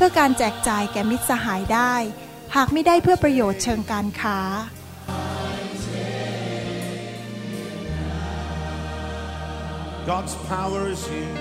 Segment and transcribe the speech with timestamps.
[0.00, 1.94] เพื่อการแจกจ่ายแก่มิตรสหายได้
[2.56, 4.38] หากไม่ได้เพื่อประโยชน์เชิงการค้า
[10.10, 11.34] God's power is here.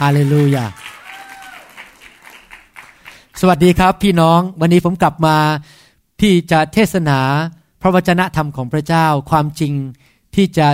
[0.00, 0.66] ฮาเลลูยา
[3.40, 5.36] สวัสดีครับพี่น้อง วันนี้ผมกลับมา
[6.20, 7.20] ที่จะเทศนา
[7.80, 9.72] พระวจนะธรรมของพระเจ้าความจริง
[10.34, 10.68] ที่จะ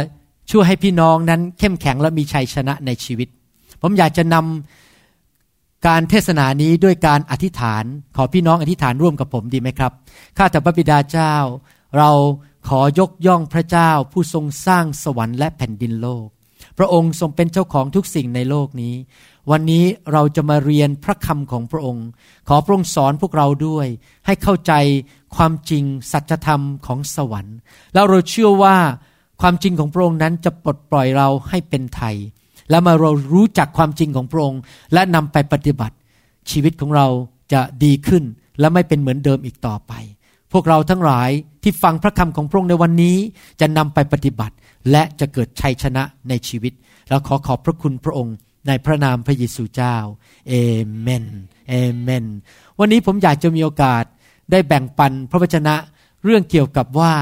[0.51, 3.29] ช่วยให้พี่น้องนั้นเข้มแข็งและมีชัยชนะในชีวิต
[3.83, 7.85] ผมอยากจะนำการเทศนานี้ด้วยการอธิษฐาน
[8.17, 9.93] ขอพี่น้องอธิษฐานร่วมกับผมดีไหมครับ
[10.37, 11.35] ข้าแต่พระบิดาเจ้า
[11.99, 12.11] เรา
[12.69, 16.27] ขอยกย่องพระเจ้าผู้ทรงสร้างสวรรค์และแผ่นดินโลก
[16.79, 18.95] พระองค์ทรงเป็นเจ้าของทุกสิ่งในโลกนี้
[19.51, 22.07] วันนี้เราจะมาเรียนพระคำของพระองค์
[22.49, 23.87] ขอพระองค์สอนพวกเราด้วย
[24.27, 24.73] ให้เข้าใจ
[25.37, 27.57] ความจริงสัจธรรมของสวรรค์
[27.95, 28.77] แล้วเราเชื่อว่า
[29.41, 32.17] ความจริงของพระองค์นั้นจะปลดปล่อยเราให้เป็นไทย
[32.71, 34.61] และมาเรารู้จักความจริงของพระองค์
[34.95, 35.97] และนำไปปฏิบัติ
[36.51, 37.07] ชีวิตของเรา
[37.53, 38.25] จะดีขึ้น
[38.61, 39.93] และไม่เป็นเหมือนเดิมอีกต่อไป
[40.53, 41.31] พวกเราทั้งหลาย
[41.63, 43.17] ที่ฟังพระคำของพระองค์ในวันนี้
[43.61, 44.55] จะนำไปปฏิบัติ
[44.91, 46.73] และจะเกิดชัยชนะในชีวิต
[47.09, 48.35] แล้วขอขอบพระคุณพระองค์
[48.69, 49.97] ในพระนามพระเยซูเจ้า
[50.49, 50.55] เอ
[51.01, 51.25] เมน
[51.69, 52.25] เอเมน
[52.79, 54.05] วันนี้ผมอยากจะมีโอกาส
[54.51, 55.75] ได้แบ่งปันพระวจนะ
[56.25, 57.15] เรื่องเกี่ยวกับว่า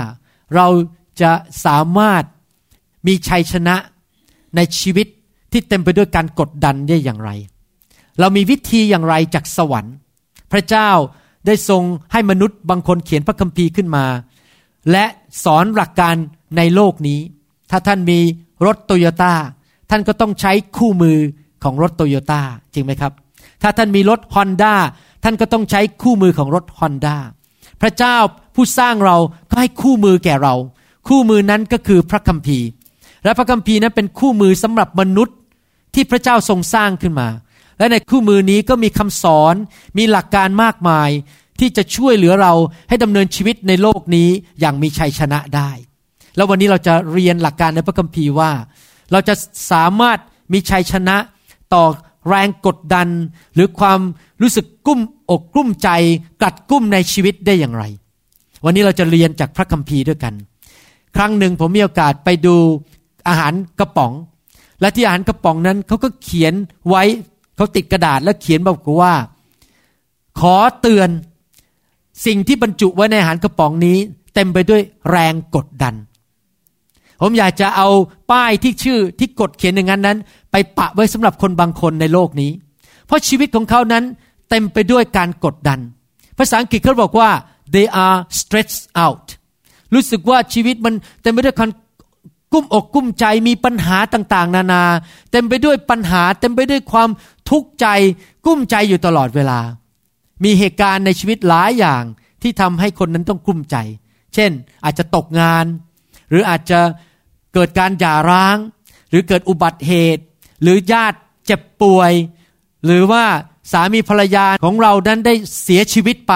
[0.55, 0.67] เรา
[1.23, 1.33] จะ
[1.65, 2.25] สามารถ
[3.07, 3.77] มีชัยชนะ
[4.57, 5.07] ในชีวิต
[5.53, 7.31] ที่เต็มไปด้วยการกดดันได้อย่างไร
[8.21, 9.95] เรามีวิธีอย่างไรจากสวรรค์
[10.53, 10.91] พระเจ้า
[11.47, 11.83] ได้ทรง
[12.13, 14.05] ให้มนุษย์บางคนเขียนพระคัมภีร์ขึ้นมา
[14.91, 15.05] และ
[15.45, 16.15] สอนหลักการ
[16.57, 17.21] ในโลกนี้
[17.71, 18.21] ถ้าท่านมี
[18.65, 19.35] รถโตโยต้า
[19.91, 21.19] ท่านก็ต้องใช้คู่มือ
[21.63, 22.43] ของรถโตโยต้า
[22.75, 23.13] จริงไหมครับ
[23.63, 24.75] ถ้าท่านมีรถฮอนด้า
[25.25, 27.17] ท่านก็ต้องใช้คู่มือของรถฮอนด้า
[27.83, 28.17] พระเจ้า
[28.55, 29.17] ผู้สร้างเรา
[29.51, 30.55] ก็ให้คู่มือแก่เรา
[31.09, 32.67] คู่มือนั้นก็คือพระคัมภีร์
[33.25, 35.37] และพระคัมภีร์นั้นเป็นคู่มือสำหรับมนุษย์
[35.95, 37.29] ที่พระเจ้าทรงสร้างขึ้นมา
[37.79, 39.55] และในคู่มือนี้ก็มีคำสอน
[39.99, 41.11] มีหลักการมากมาย
[41.61, 42.53] ที่จะช่วยเหลือเรา
[42.89, 44.29] ให้ดำเนินชีวิตในโลกนี้
[44.61, 45.71] อย่างมีชัยชนะได้
[46.37, 48.51] แล้ววันนี้เราจะเรียนหลักการในพระคัมภีร์ว่า
[49.13, 49.35] เราจะ
[49.73, 50.19] สามารถ
[50.53, 51.17] มีชัยชนะ
[51.75, 51.85] ต่อ
[52.29, 53.09] แรงกดดัน
[53.55, 54.01] หรือความ
[54.43, 55.01] รู้สึกกุ้ม
[55.31, 55.89] อกกลุ้มใจ
[56.43, 57.85] กัดกุ้มในชีวิตได้อย่างไร
[58.65, 60.35] วันนี้เราจะเรียนจากพระคัมภีร์ด้วยกัน
[61.17, 62.57] ครั้งหนึ่งผมมีโอกาสไปดู
[63.29, 64.13] อาหารกระป๋อง
[64.81, 66.55] และที่อาหารกระป๋องนั้นเขาก็เขียน
[66.89, 67.03] ไว้
[67.57, 69.15] เขาติดกระดาษแล้วเขียนบอกว่า
[70.41, 71.09] ขอเตือน
[72.27, 73.99] สิ่งที่บรรจุไว้ในอาหารกระป๋องนี้
[74.35, 75.95] เต็มไปด้วยแรงกดดัน
[77.27, 77.89] ผมอยากจะเอา
[78.33, 80.19] ป้ายที่ชื่อที่กดเขียนอย่างนั้นนั้น
[80.53, 82.51] ไปปะไว้สำหรับคนบางคนในโลกนี้
[83.07, 84.05] เพราะชีวิตของเขานั้น
[84.51, 85.81] เต็มไปด้วยการกดดัน
[86.39, 87.31] ภาษาอังกฤษเขาบอกว่า
[87.75, 89.27] they are stressed out
[89.95, 91.71] รู้สึกว่าชีวิตมันเต็มไปด้วยการ
[92.53, 94.83] กุ้มอกกุ้มใจมีปัญหาต่างๆ นานา
[95.33, 97.09] เต็มไปด้วยปัญหา เต็มไปด้วยความ
[97.51, 97.87] ทุกข์ใจ
[98.47, 99.61] กุ้มใจอยู่ตลอดเวลา
[100.45, 102.03] มีเหตุการณ์ในชีวิตหลายอย่าง
[102.43, 103.77] ที่ทำให้คนนั้นต้องกุ้มใจ
[104.35, 104.51] เช่น
[104.85, 105.67] อาจจะตกงาน
[106.31, 106.81] หรืออาจจะ
[107.55, 108.57] เกิดการหย่าร้าง
[109.11, 110.23] หรือเกิดอุบัติเหตุ
[110.63, 112.13] หรือญาติเจ็บป่วย
[112.87, 113.25] หรือว่า
[113.73, 116.35] สามีภรรยาของเรานั้นได้เสียชีวิตไป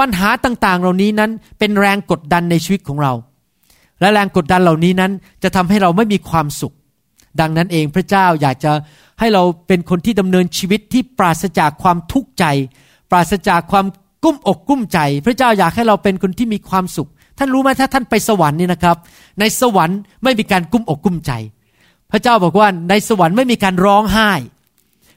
[0.00, 3.12] ปัญหาต่างๆ เหล่านี้นั้นเป็นแรงกดดันในชีวิตของเรา
[4.00, 5.12] และแรงกดดันเหล่านี้นั้น
[5.42, 6.74] จะทำให้เราไม่มีความสุข
[7.40, 8.72] ดังนั้นเองพระเจ้าอยากจะ
[9.20, 12.44] ให้เราเป็นคนที่ดำเนินชีวิตที่ปราศจากความทุกข์ใจ
[13.10, 13.86] ปราศจากความ
[14.24, 18.96] กุ้มอกกุ้มใจ พระเจ้าอยากให้เราเป็นคนที่มีความสุข ท่านรู้ไหมถ้าท่านไปสวรรค์นี่นะครับ
[19.40, 21.32] ในสวรรค์ไม่มีการกุ้มอกกุ้มใจ
[22.10, 24.30] พระเจ้าบอกว่าในสวรรค์ไม่มีการร้องไห้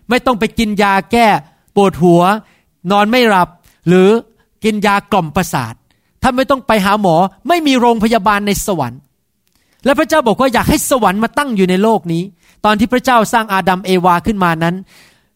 [0.09, 1.27] ไม่ต้องไปกินยาแก้
[1.75, 2.21] ปวดหัว
[2.91, 3.49] นอนไม่หลับ
[3.87, 4.09] หรือ
[4.63, 5.73] กินยากล่อมประสาท
[6.23, 7.15] ท่านไม่ต้องไปหาหมอ
[7.47, 8.99] ไม่มีโรงพยาบาลในสวรรค์
[9.85, 12.23] และพระเจ้าบอกว่าอยากให้สวรรค์มาตั้งอยู่ในโลกนี้
[12.65, 14.75] ตอนที่พระเจ้าสร้างอาดัมเอวาขึ้นมานั้น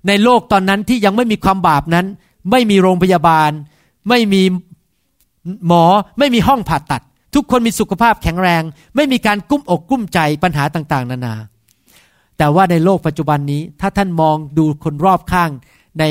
[0.07, 2.05] ในโลกตอนนั้นที่ยังไม่มีความบาปนั้น
[2.51, 3.51] ไม่มีโรงพยาบาล
[4.09, 4.41] ไม่มี
[5.67, 5.83] หมอ
[6.19, 7.01] ไม่มีห้องผ่าตัด
[7.35, 8.63] ทุกคนมีสุขภาพแข็งแรง
[8.95, 11.35] ไม่มีการกุ้มอกกุ้มใจปัญหาต่างๆ นานา
[12.37, 15.49] แต่ว่าในโลกปัจจุบันนี้ ถ้าท่านมองดูคนรอบข้าง
[15.99, 16.03] ใน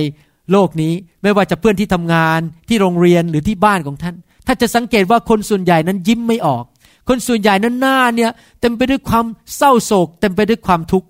[0.53, 0.93] โลกนี้
[1.23, 4.15] ไม่ว่าจะเพื่อนที่ทำงานที่โรงเรียนหรือที่บ้านของท่าน
[4.47, 6.65] ถ้านจะสังเกตว่าคนส่วนใหญ่นั้นยิ้มไม่ออก
[7.09, 8.31] คนส่วนใหญ่นั้นหน้าเนี่ย
[8.61, 9.27] เต็มไปด้วยความ
[9.57, 11.09] เศร้าโศก เต็มไปด้วยความทุกข์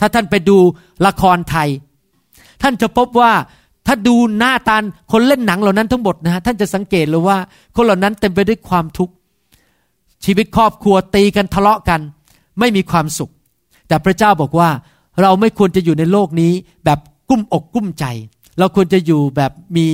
[0.00, 0.58] ถ้าท่านไปดู
[1.06, 1.68] ละครไทย
[2.62, 3.32] ท่านจะพบว่า
[3.88, 4.76] ถ้าดูหน้าตา
[5.12, 7.38] คนเล่นหนังเหล่านั้นทั้งหมดนะฮะท่านจะสังเกตเลยว่า
[7.76, 9.14] คนเหล่านั้นเต็มไปด้วยความทุกข์
[10.24, 12.00] ชีวิตครอบครัวตีกันทะเลาะกัน
[12.58, 13.32] ไม่มีความสุข
[13.88, 14.70] แต่พระเจ้าบอกว่า
[15.22, 16.52] เราไม่ควรจะอยู่ในโลกนี้
[16.84, 16.98] แบบ
[17.28, 18.04] กุ้มอกกุ้มใจ
[18.58, 19.86] เราควรจะอยู่แบบมี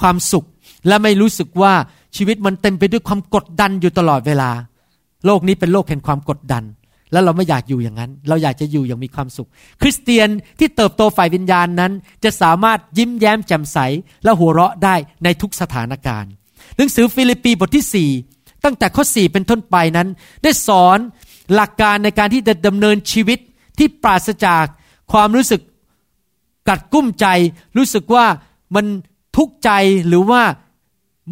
[0.00, 0.46] ความสุข
[0.86, 1.72] และไม่รู้สึกว่า
[2.16, 4.50] ชีวิตมันเต็มไปด้วยความกดดันอยู่ตลอดเวลา
[5.26, 6.64] โลกนี้เป็นโลกแห่งความกดดัน
[7.12, 9.48] แล้วเราไม่อยากอยู่อย่างนั้น เราอยากจะอยู่อย่างมีความสุข
[9.82, 10.28] คริสเตียน
[10.58, 11.92] ที่เติบโตฝ่ายวิญญาณนั้น
[12.24, 13.78] จะสามารถยิ้มแย้มแจ่มใส
[14.24, 16.30] และหัวเราะได้ในทุกสถานการณ์
[16.76, 20.08] หนังสือฟิลิปปีบทที่ 4 ตั้งแต่ข้อ 4 เป็นต้นไปนั้น
[20.42, 20.98] ได้สอน
[21.54, 23.38] หลักการในการที่จะดำเนินชีวิต
[23.78, 24.64] ที่ปราศจาก
[25.12, 25.60] ความรู้สึก
[26.68, 27.26] กลัดกลุ้มใจ
[27.76, 28.26] รู้สึกว่า
[28.74, 28.86] มัน
[29.36, 29.70] ทุกข์ใจ
[30.08, 30.42] หรือว่า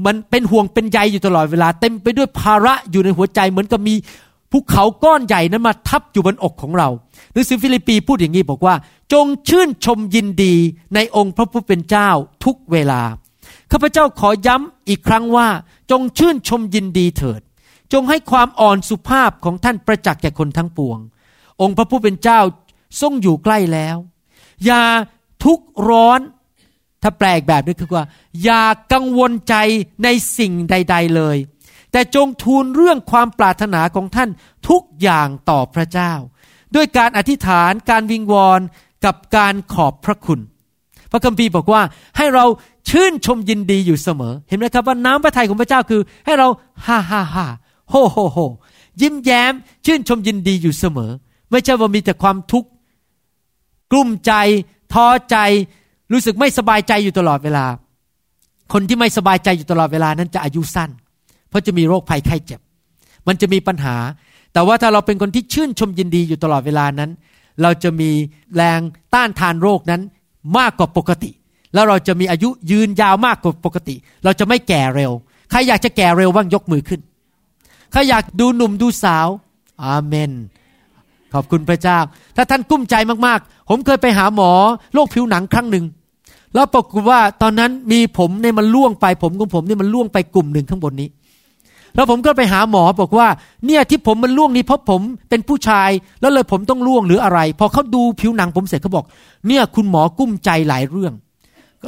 [0.07, 3.95] มันเป็นห่วงเป็นใยอยู่ตลอดเวลา เต็มไปด้วยภาระอยู่ในหัวใจเหมือนกับมี
[4.53, 6.89] ภูเขาก้อนใหญ่นั้นมาทับอยู่บนอกของเรา
[7.33, 8.75] หนังสือฟิลิปปีพูดอย่างนี้บอกว่า
[9.13, 10.55] จงชื่นชมยินดี
[10.95, 12.11] ในองค์พระผู้เป็นเจ้า
[12.45, 13.03] ทุกเวลา
[13.73, 15.49] ข้าพเจ้าขอย้ำอีกครั้งว่า
[15.91, 17.41] จงชื่นชมยินดีเถิด
[17.93, 20.99] จงให้ความอ่อนสุภาพของท่านประจักษ์แก่คนทั้งปวง
[21.63, 22.41] องค์พระผู้เป็นเจ้า
[23.01, 23.97] ทรงอยู่ใกล้แล้ว
[24.65, 24.83] อย่า
[25.45, 26.21] ทุกร้อน
[27.03, 28.07] ถ้าแปลกแบบนี้คือว่า
[28.45, 28.63] อย่า
[28.93, 29.55] กังวลใจ
[30.05, 30.09] ใน
[30.39, 31.37] สิ่งใด ๆเลย
[31.93, 34.29] แต่จงทูลเรื่องความปรารถนาของท่าน
[34.69, 36.13] ทุกอย่างต่อพระเจ้า
[36.75, 38.61] ด้วยการอธิษฐานการวิงวอน
[39.05, 40.41] กับการขอบพระคุณ
[41.11, 41.83] พระคัมภีร์บอกว่า
[42.17, 42.45] ให้เรา
[42.91, 46.49] ชื่นชมยินดีอยู่เสมอ เห็นไหมครับว่าน้ำพระทัยของพระเจ้าคือ ให้เรา
[46.87, 47.47] ฮ่าฮ่าฮ่า
[47.91, 48.39] โฮโฮโฮ
[49.01, 49.53] ยิ้มแย้ม
[49.87, 51.11] ชื่นชมยินดีอยู่เสมอ
[51.51, 52.69] ไม่ใช่ว่ามีแต่ความทุกข์
[53.91, 54.33] กลุ้มใจ
[54.93, 55.37] ท้อใจ
[56.13, 57.67] รู้สึกไม่สบายใจอยู่ตลอดเวลา
[58.73, 60.91] คนที่ไม่สบายใจอยู่ตลอดเวลานั้นจะอายุสั้น
[61.49, 62.61] เพราะจะมีโรคภัยไข้เจ็บ
[63.27, 63.97] มันจะมีปัญหา
[64.53, 67.11] แต่ว่าถ้าเราเป็นคนที่ชื่นชมยินดีอยู่ตลอดเวลานั้น
[67.63, 68.11] เราจะมี
[68.57, 68.81] แรง
[69.15, 70.01] ต้านทานโรคนั้น
[70.59, 71.31] มากกว่าปกติ
[71.75, 75.13] แล้วเราจะมีอายุยืนยาวมากกว่าปกติ เราจะไม่แก่เร็ว
[75.51, 77.01] ใครอยากจะแก่เร็วบ้างยกมือขึ้น
[77.93, 79.29] ใครอยากดูหนุ่มดูสาว
[79.85, 80.33] อาเมน
[81.35, 81.99] ขอบคุณพระเจ้า
[82.37, 82.95] ถ้าท่านกุ้มใจ
[83.27, 84.51] มากๆ ผมเคยไปหาหมอ
[84.95, 85.85] โรคผิวหนังครั้งหนึ่ง
[86.55, 91.09] แล้วปรากฏว่าตอนนั้นมีผมเนี่ยมันล่วงไปผมของผมเนี่ยมันล่วงไปกลุ่มหนึ่งข้างบนนี้
[91.99, 93.29] แล้วผมก็ไปหาหมอบอกว่า
[93.67, 95.91] เนี่ยที่ผมมันล่วงนี้เพราะผมเป็นผู้ชาย
[96.21, 99.05] แล้วเลยผมต้องล่วงหรืออะไร พอเขาดูผิวหนังผมเสร็จเขาบอก
[99.47, 101.13] เนี่ยคุณหมอกุ้มใจหลายเรื่อง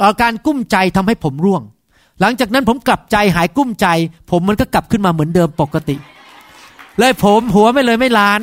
[0.03, 1.61] อาการกุ้มใจทำให้ผมร่วง
[2.21, 3.87] หลังจากนั้นผมกลับใจหายกุ้มใจ
[4.31, 5.95] ผมมันก็กลับขึ้นมาเหมือนเดิมปกติ
[6.99, 8.39] เลยผมหัวไม่เลยไม่ล้าน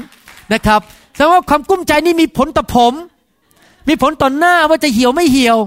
[0.53, 0.81] นะครับ
[1.15, 2.93] แสดงว่าความกุ้มใจนี่มีผลต่อผม
[3.89, 5.59] มีผลต่อหน้าว่าจะเหี่ยวไม่เหี่ยว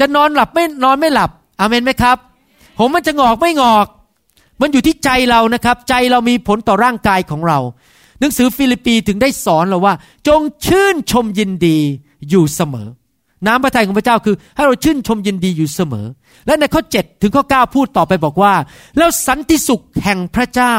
[0.00, 1.30] จะนอนหลับไม่นอนไม่หลับ
[1.60, 2.16] อเมนไหมครับ
[2.78, 3.86] ผมมันจะงอกไม่งอก
[4.60, 7.58] มันอยู่ที่ใจเรานะครับ ใจเรามีผลต่อร่างกายของเรา
[8.20, 9.94] หนังสือฟิลิปปีถึงได้สอนเราว่า
[10.28, 11.78] จงชื่นชมยินดี
[12.28, 12.88] อยู่เสมอ
[13.46, 16.06] น้ำพระทัยของพระเจ้าคือ ให้เราชื่นชมยินดีอยู่เสมอ
[16.46, 18.54] และในข้อ 7 ถึงข้อ 9 พูดต่อไปบอกว่า
[18.98, 20.74] แล้วสันติสุขแห่งพระเจ้า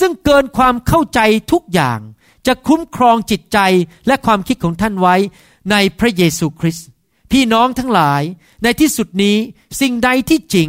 [0.00, 1.20] ซึ่งเกินความเข้าใจ
[1.52, 1.98] ทุกอย่าง
[2.46, 3.58] จะคุ้มครองจิตใจ
[4.06, 5.16] และความคิดของท่านไว้
[5.70, 6.86] ในพระเยซูคริสต์
[7.32, 8.22] พี่น้องทั้งหลาย
[8.62, 9.36] ในที่สุดนี้
[9.80, 10.68] สิ่งใดที่จริง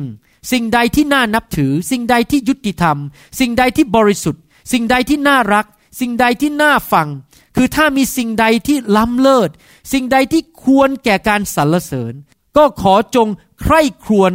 [0.51, 2.97] สิ่งใดที่น่านับถือ สิ่งใดที่ยุติธรรม
[3.39, 5.65] สิ่งใดที่บริสุทธิ์ สิ่งใดที่น่ารัก
[5.99, 7.07] สิ่งใดที่น่าฟัง
[7.55, 9.49] คือถ้ามีสิ่งใดที่ล้ำเลิศ
[9.93, 12.13] สิ่งใดที่ควรแก่การสรรเสริญ
[12.57, 13.27] ก็ขอจง
[13.61, 14.31] ใคร่ครวญ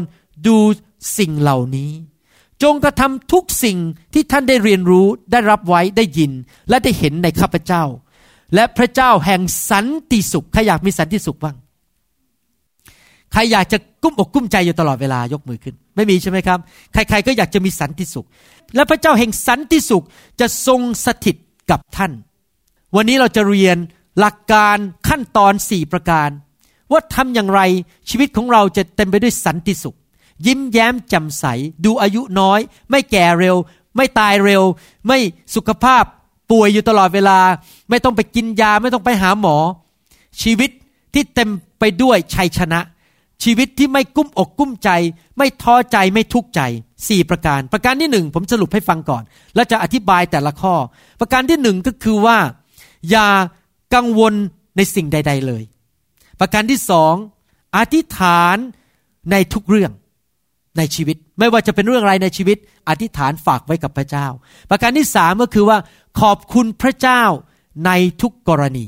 [0.46, 0.58] ดู
[1.18, 1.92] สิ่งเหล่านี้
[2.62, 3.78] จงกระทำทุกสิ่ง
[4.14, 6.32] ที่ท่านได้เรียนรู้ได้รับไว้ได้ยิน
[6.68, 7.84] และได้เห็นในข้าพเจ้า
[8.54, 11.56] และพระเจ้าแห่งสันติสุขใครอยากมีสันติสุขบ้าง
[13.34, 16.58] ใครอยากจะกุ้มอกกุ้มใจอยู่ตลอดเวลายกมือขึ้น ไม่มีใช่ไหมครับ
[16.92, 18.26] ใครๆก็อยากจะมีสันติสุข
[18.74, 20.04] และพระเจ้าแห่งสันติสุข
[20.40, 21.36] จะทรงสถิต
[21.70, 22.12] กับท่าน
[22.96, 23.76] วันนี้เราจะเรียน
[24.18, 24.76] หลักการ
[25.08, 26.28] ขั้นตอนสี่ประการ
[26.92, 27.60] ว่าทำอย่างไร
[28.10, 29.96] ชีวิตของเราจะเต็มไปด้วยสันติสุข
[30.46, 31.44] ยิ้มแย้มแจ่มใส
[31.84, 32.60] ดูอายุน้อย
[32.90, 33.56] ไม่แก่เร็ว
[33.96, 34.62] ไม่ตายเร็ว
[35.06, 35.18] ไม่
[35.54, 36.04] สุขภาพ
[36.50, 37.38] ป่วยอยู่ตลอดเวลา
[37.90, 39.56] ไม่ต้องไปกินยาไม่ต้องไปหาหมอ
[40.42, 40.70] ชีวิต
[41.14, 41.48] ที่เต็ม
[41.78, 42.80] ไปด้วยชัยชนะ
[43.44, 44.90] ชีวิตที่ไม่กุ้มอกกุ้มใจ
[45.38, 46.60] ไม่ท้อใจไม่ทุกข์ใจ
[47.08, 49.22] สี่ประการ ประการที่หนึ่งผมสรุปให้ฟังก่อน
[49.54, 50.74] แล้วจะอธิบายแต่ละข้อ
[51.20, 52.38] ประการที่หนึ่งก็คือว่า
[53.10, 53.28] อย่า
[53.94, 54.34] กังวล
[54.76, 55.62] ในสิ่งใด ๆเลย
[56.40, 57.14] ประการที่สอง
[57.76, 58.56] อธิษฐาน
[59.30, 59.92] ในทุกเรื่อง
[60.78, 62.58] ในชีวิต ไม่ว่าจะเป็นเรื่องอะไรในชีวิต
[62.88, 64.26] อธิษฐานฝากไว้กับพระเจ้า
[64.70, 65.78] ประการที่สามก็คือว่า
[66.20, 67.22] ขอบคุณพระเจ้า
[67.86, 67.90] ใน
[68.22, 68.86] ทุกกรณี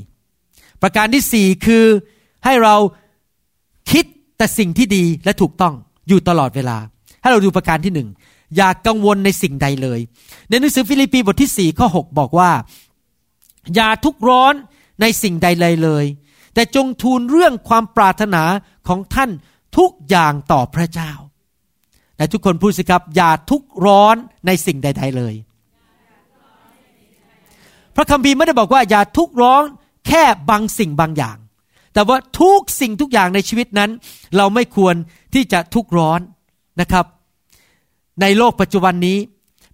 [0.81, 1.85] ประการที่สี่คือ
[2.45, 2.75] ให้เรา
[3.91, 4.05] คิด
[4.37, 5.73] แต่สิ่งที่ดีและถูกต้อง
[6.07, 6.77] อยู่ตลอดเวลา
[7.21, 8.09] ให้เราดูประการที่หนึ่ง
[8.55, 9.99] อย่ากกังวลในสิ่งใดเลย
[10.49, 12.51] ในหนังสือฟิลิปปีบทที่4ข้อ6บอกว่า
[13.75, 14.53] อย่าทุกร้อน
[15.01, 16.05] ในสิ่งใดเลยเลย
[16.53, 18.43] แต่จงทูลเรื่องความปรารถนา
[18.87, 19.29] ของท่าน
[19.77, 21.11] ทุกอย่างต่อพระเจ้า
[22.17, 24.15] และทุกคนพูดสิครับ อย่าทุกร้อน
[24.47, 25.35] ในสิ่งใด ๆเลย
[27.95, 29.63] พระคัมภีร์ไม่ได้บอกว่า อย่าทุกร้อน
[30.07, 31.37] แค่บางสิ่งบางอย่าง
[31.97, 33.89] แต่ว่าทุกสิ่งทุกอย่างในชีวิตนั้น
[34.37, 34.95] เราไม่ควร
[35.33, 36.19] ที่จะทุกร้อน
[36.81, 37.05] นะครับ
[38.21, 39.17] ในโลกปัจจุบันนี้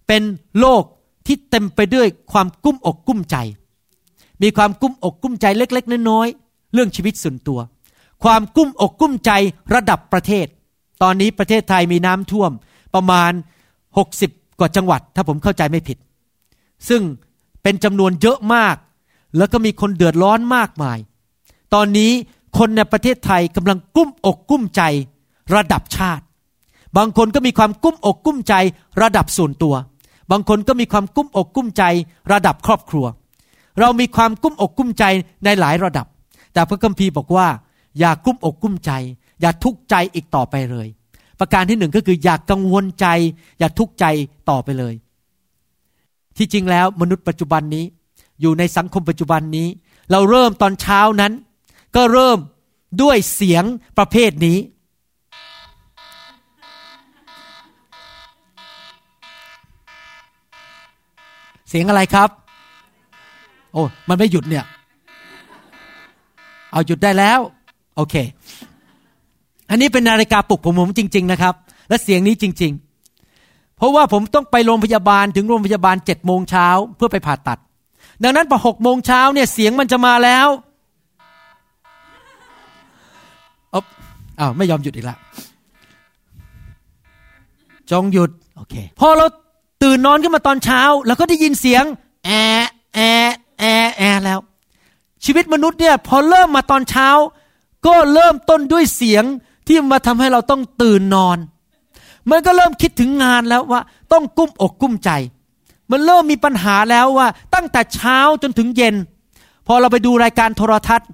[0.06, 0.22] เป็น
[0.60, 0.82] โลก
[1.26, 3.36] ที่เต็มไปด้วยความกุ้มอกกุ้มใจ
[4.42, 7.60] มีความกุ้มอกกุ้มใจเล็ก ๆน้อยๆเรื่องชีวิตส่วนตัว
[8.24, 9.30] ความกุ้มอกกุ้มใจ
[9.74, 10.46] ระดับประเทศ
[11.02, 12.50] ตอนนี้ประเทศไทยมีน้ำท่วม
[12.94, 13.32] ประมาณ
[14.00, 15.98] 60 กว่าจังหวัด ถ้าผมเข้าใจไม่ผิด
[16.88, 17.02] ซึ่ง
[17.62, 18.76] เป็นจำนวนเยอะมาก
[19.36, 20.98] แล้วก็มีคนเดือดร้อนมากมาย
[21.74, 22.12] ตอนนี้
[22.58, 24.82] คนในประเทศไทยกำลังกุ้มอกกุ้มใจ
[25.54, 26.24] ระดับชาติ
[26.96, 28.54] บางคนก็มีความกุ้มอกกุ้มใจ
[29.02, 29.74] ระดับส่วนตัว
[30.30, 31.84] บางคนก็มีความกุ้มอกกุ้มใจ
[32.32, 33.06] ระดับครอบครัว
[33.80, 35.04] เรามีความกุ้มอกกุ้มใจ
[35.44, 36.06] ในหลายระดับ
[36.52, 37.48] แต่พระคัมภีร์บอกว่า
[37.98, 38.92] อย่ากุ้มอกกุ้มใจ
[39.40, 40.86] อย่าทุกข์ใจอีกต่อไปเลย
[41.40, 43.06] ประการที่หนึ่งก็คืออย่ากกังวลใจ
[43.58, 44.04] อย่าทุกข์ใจ
[44.50, 44.94] ต่อไปเลย
[46.36, 47.84] ที่จริงแล้วมนุษย์ปัจจุบันนี้
[48.40, 49.68] อยู่ในสังคมปัจจุบันนี้
[50.10, 51.32] เราเริ่มตอนเช้านั้น
[51.96, 52.38] ก็เริ่ม
[53.02, 53.64] ด้วยเสียง
[53.98, 54.58] ประเภทนี้
[61.68, 62.28] เสียงอะไรครับ
[63.72, 64.64] โอ้มันไม่หยุดเนี่ย
[66.72, 67.40] เอาหยุดได้แล้ว
[67.96, 68.14] โอเค
[69.70, 71.54] อันนี้เป็นนาฬิกาปลุกผมผมจริง ๆ นะครับ
[71.88, 72.72] และเสียงนี้จริง
[73.24, 77.58] ๆ เพราะว่าผมต้องไปโรงพยาบาลถึงโรงพยาบาลเจ็ดโมงเช้าเพื่อไปผ่าตัด
[78.22, 80.48] ดังนั้นพอหกโมงเช้าเนี่ยเสียงมันจะมาแล้ว
[84.40, 85.18] อ้าวไม่ยอมหยุดอีกแล้ว
[87.90, 89.26] จงหยุดโอเคพอเรา
[89.82, 91.84] ตื่นนอนขึ้นมาตอนเช้าแล้วก็ได้ยินเสียง
[92.24, 92.30] แอ
[92.94, 93.00] แอ
[93.58, 93.64] แอ
[93.96, 94.38] แอแล้ว
[95.24, 97.08] ชีวิตมนุษย์เนี่ยพอเริ่มมาตอนเช้า
[97.86, 99.24] ก็เริ่มต้นด้วยเสียง
[99.66, 101.38] ที่มาทำให้เราต้องตื่นนอน
[102.30, 103.80] มันก็เริ่มคิดถึงงานแล้วว่า
[104.12, 105.10] ต้องกุ้มอกกุ้มใจ
[105.90, 108.94] มันเริ่มมีปัญหาแล้วว่าตั้งแต่เช้าจนถึงเย็น
[109.66, 111.08] พอเราไปดูรายการโทรทัศน์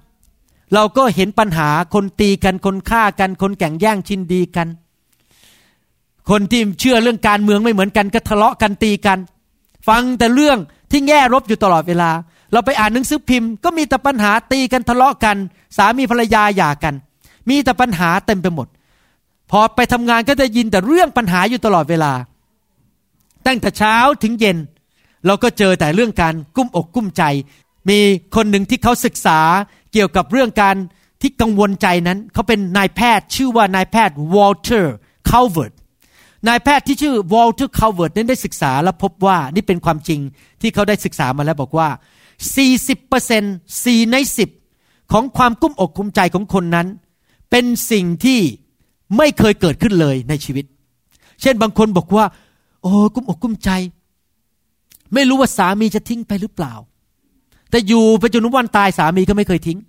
[0.73, 4.67] เราก็เห็นปัญหาคนตีกันคนฆ่ากัน คนแข่งแย่งชินดีกัน
[6.29, 9.19] คนที่เชื่อเรื่องการเมืองไม่เหมือนกันก็ทะเลาะกันตีกัน
[9.87, 10.57] ฟังแต่เรื่อง
[10.91, 12.11] ที่แง่รบอยู่ตลอดเวลา
[12.51, 15.37] เราไปอ่านหนังสือพิมพ์ ก็มีแต่ปัญหาตีกันทะเลาะกัน
[15.77, 16.95] สามีภรรยาหย่ากัน
[17.49, 18.67] มีแต่ปัญหาเต็มไปหมด
[19.51, 22.13] พอไปทำงานก็ได้ยินแต่เรื่องปัญหาอยู่ตลอดเวลา
[23.45, 24.57] ตั้งแต่เช้าถึงเย็น
[25.25, 27.23] เราก็เจอแต่เรื่องการกลุ้มอกกลุ้มใจ
[27.89, 27.99] มี
[28.35, 29.39] คนหนึ่งที่เขาศึกษา
[29.93, 30.75] เกี่ยวกับเรื่องการ
[31.21, 34.95] ที่กังวลใจนั้น เขาเป็นนายแพทย์ชื่อว่านายแพทย์วอลเตอร์
[35.29, 35.73] คาเวิร์ด
[36.47, 40.19] นายแพทย์ที่ชื่อวอลเตอร์คาเวิร์ดนั้นได้ศึกษาและพบว่านี่เป็นความจริง
[40.61, 41.89] ที่เขาได้ศึกษามาแล้วบอกว่า
[43.05, 44.15] 40% 4 ใน
[44.63, 46.87] 10 ของความกุ้มอกกุ้มใจของคนนั้น
[47.49, 48.39] เป็นสิ่งที่
[49.17, 50.65] ไม่เคยเกิดขึ้นเลยในชีวิต
[51.41, 52.25] เช่นบางคนบอกว่า
[52.81, 53.69] โอ้กุ้มอกกุ้มใจ
[55.13, 56.73] ไม่รู้ว่าสามีจะทิ้งไปหรือเปล่า
[57.71, 59.79] แต่อยู่ไปจนวันตายสามีก็ไม่เคยทิ้ง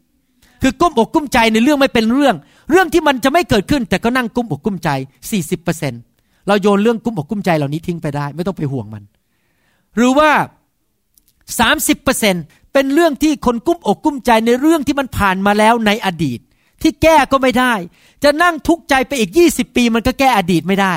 [0.62, 2.36] คือก้มอกกุ้มใจในเรื่องไม่เป็นเรื่อง
[2.70, 4.88] เรื่องที่มันจะไม่เกิดขึ้น แต่ก็นั่งกุ้มอกกุ้มใจ
[5.68, 9.02] 40%เราโยนเรื่องกุ้มอกกุ้มใจเหล่านี้ทิ้งไปได้ ไม่ต้องไปห่วงมัน
[9.96, 10.30] หรือว่า
[11.92, 16.40] 30%เป็นเรื่องที่คนกุ้มอกกุ้มใจในเรื่องที่มันผ่านมาแล้วในอดีต
[16.82, 17.74] ที่แก้ก็ไม่ได้
[18.24, 20.94] จะนั่งทุกข์ใจไปอีก 20 ปีมันก็แก้อดีตไม่ได้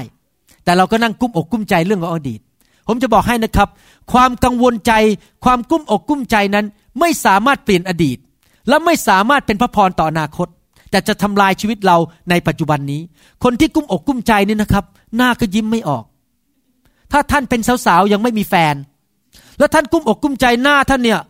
[0.63, 2.39] แต่เราก็นั่งกุ้มอกกุ้มใจเรื่องของอดีต
[2.88, 3.68] ผมจะบอกให้นะครับ
[4.12, 4.93] ความกังวลใจ
[5.45, 6.65] ความกุ้มอกกุ้มใจนั้น
[7.00, 8.17] ไม่สามารถเปลี่ยนอดีต
[8.67, 10.47] และไม่สามารถเป็นพระพรต่ออนาคต
[10.91, 11.97] แต่จะทำลายชีวิตเรา
[12.29, 13.01] ในปัจจุบันนี้
[13.43, 14.85] คนที่กุ้มอกกุ้มใจนี่นะครับ
[15.17, 16.03] หน้าก็ยิ้มไม่ออก
[17.12, 18.75] ถ้าท่านเป็นสาวๆยังไม่มีแฟน
[19.57, 21.21] แล้วท่านกุ้มอกกุ้มใจหน้าท่านเนี่ย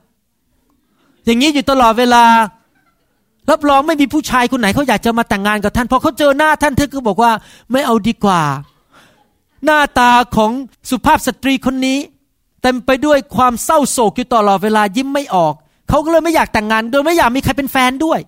[1.26, 2.24] อย่างนี้อยู่ตลอดเวลา
[3.52, 7.32] รับรองไม่มีผู้ชายคนไหนเขาอยากจะมาแต่งงานกับท่านพอเขาเจอหน้าท่านเธอก็บอกว่า
[7.72, 8.42] ไม่เอาดีกว่า
[9.66, 10.52] หน้าตาของ
[10.90, 11.98] สุภาพสตรีคนนี้
[12.68, 15.54] เต็มไปด้วยความเศร้าโศกอยู่ตลอดเวลายิ้มไม่ออก
[15.90, 18.20] เขาก็เลยไม่อยากแต่งงาน โดยไม่อยากมีใครเป็นแฟนด้วย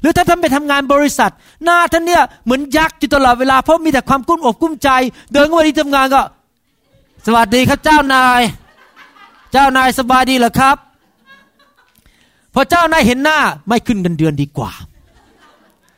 [0.00, 1.32] หรือถ้าท่านไปทำงานบริษัท
[1.64, 4.90] หน้าท่านเนี่ยเหมือนยักษ์อยู่ตลอดเวลาเพราะมีแต่ความกุ้มอกกุ้มใจ
[5.32, 6.22] เดินเข้ามาที่ทำงานก็
[7.26, 8.40] สวัสดีครับเจ้านาย
[9.52, 10.76] เจ้านายสบายดีเหรอครับ
[12.54, 13.38] พอเจ้านายเห็นหน้า
[13.68, 14.72] ไม่ขึ้นเงินเดือนดีกว่า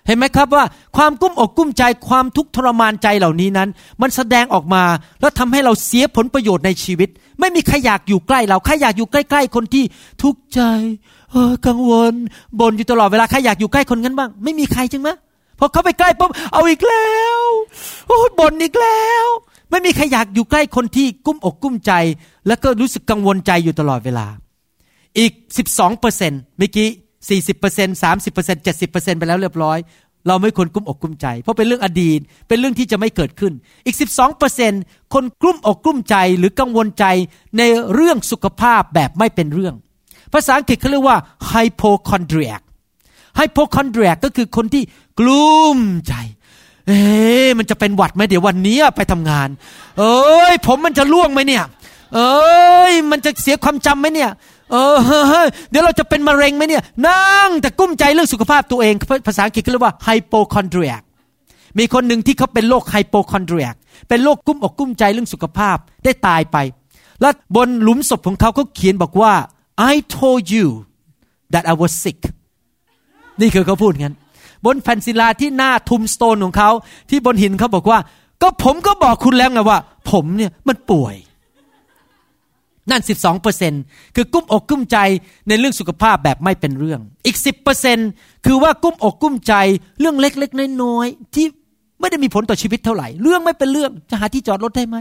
[0.09, 0.65] เห็นไหมครับว่า
[0.97, 3.69] ความกุ้มอกกุ้มใจความทุกข์ทรมานใจเหล่านี้นั้น
[4.01, 4.83] มันแสดงออกมา
[5.21, 7.09] แล้วทำให้เราเสียผลประโยชน์ในชีวิต
[7.41, 9.85] ไม่มีใครอยากอยู่ใกล้เราใครอยากอยู่ใกล้ ๆ คนที่
[10.23, 10.61] ทุกข์ใจ
[11.33, 12.15] เออกังวล
[12.61, 15.11] บ่นอยู่ตลอดเวลาใครอยากอยู่ใกล้คนนั้นบ้าง ไม่มีใครจริงไหม
[15.59, 17.41] พอเขาไปใกล้ปุ๊บเอาอีกแล้ว
[18.07, 19.27] โอ้บ่นอีกแล้ว
[19.71, 21.93] ไม่มีใครอยากอยู่ใกล้คนที่กุ้มอกกุ้มใจ
[22.47, 24.27] แล้วก็รู้สึกกังวลใจอยู่ตลอดเวลา
[25.19, 25.33] อีก
[25.67, 26.89] 12เปอร์เซ็นต์เมื่อกี้
[27.27, 29.79] 40เปอร์เซ็นต์30เปอร์เซ็นต์70เปอร์เซ็นต์ไปแล้วเรียบร้อย
[30.29, 33.53] เราไม่ควรกุ้มอกกุ้มใจ เพราะเป็นเรื่องอดีต เป็นเรื่องที่จะไม่เกิดขึ้น
[33.87, 34.83] อีก 12เปอร์เซ็นต์
[35.15, 37.05] คนกลุ้มอกกลุ้มใจหรือกังวลใจ
[37.59, 37.63] ใน
[37.95, 39.75] เรื่องสุขภาพแบบไม่เป็นเรื่อง
[40.33, 41.19] ภาษาอังกฤษเขาเรียกว่า
[41.53, 42.63] hypochondriac
[43.39, 44.83] hypochondriac ก็คือคนที่
[45.19, 46.15] กลุ้มใจ
[46.87, 47.01] เอ๊
[47.59, 49.49] มันจะเป็นหวัดไหมเดี๋ยววันนี้ไปทำงาน
[49.99, 51.65] เอ้ย ผมมันจะล่วงไหมเนี่ย
[52.15, 54.31] เอ้ย มันจะเสียความจำไหมเนี่ย
[54.73, 54.77] เอ
[55.43, 58.95] อเดี๋ยวเราจะเป็นมะเร็งไหมเนี่ย นั่งแต่กุ้มใจเรื่องสุขภาพตัวเอง
[59.27, 61.03] ภาษาอังกฤษเขาเรียกว่า hypochondriac
[61.79, 63.77] มีคนหนึ่งที่เขาเป็นโรค hypochondriac
[64.09, 66.57] เป็นโรคกุ้มอกกุ้มใจเรื่องสุขภาพได้ตายไป
[67.21, 69.33] แล้วบนหลุมศพของเขาเขาเขียนบอกว่า
[69.93, 70.67] I told you
[71.53, 72.21] that I was sick
[73.41, 74.15] นี่คือเขาพูดงั้น
[74.65, 76.71] บนแผ่นศิลาที่หน้าทุมสโตนของเขา
[77.11, 77.99] ที่บนหินเขาบอกว่า
[78.43, 79.79] ก็ผมก็บอกคุณแล้วไงว่า
[80.11, 81.15] ผมเนี่ยมันป่วย
[82.91, 83.73] นั่นสิบสองเปอร์เซ็น
[84.17, 84.99] คือกุ้มอกกุ้มใจ
[85.49, 87.99] ในเรื่องสุขภาพแบบไม่เป็นเรื่อง อีกสิบเปอร์เซ็น
[88.47, 89.55] คือว่ากุ้มอกกุ้มใจ
[90.01, 91.47] เรื่องเล็กๆน้อยๆที่
[92.01, 94.97] ไม่ได้มีผลต่อชีวิตเท่าไหร่ เรื่องไม่เป็นเรื่องจะหาที่จอดรถได้ไหม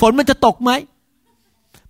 [0.00, 0.72] ฝนมันจะตกไหม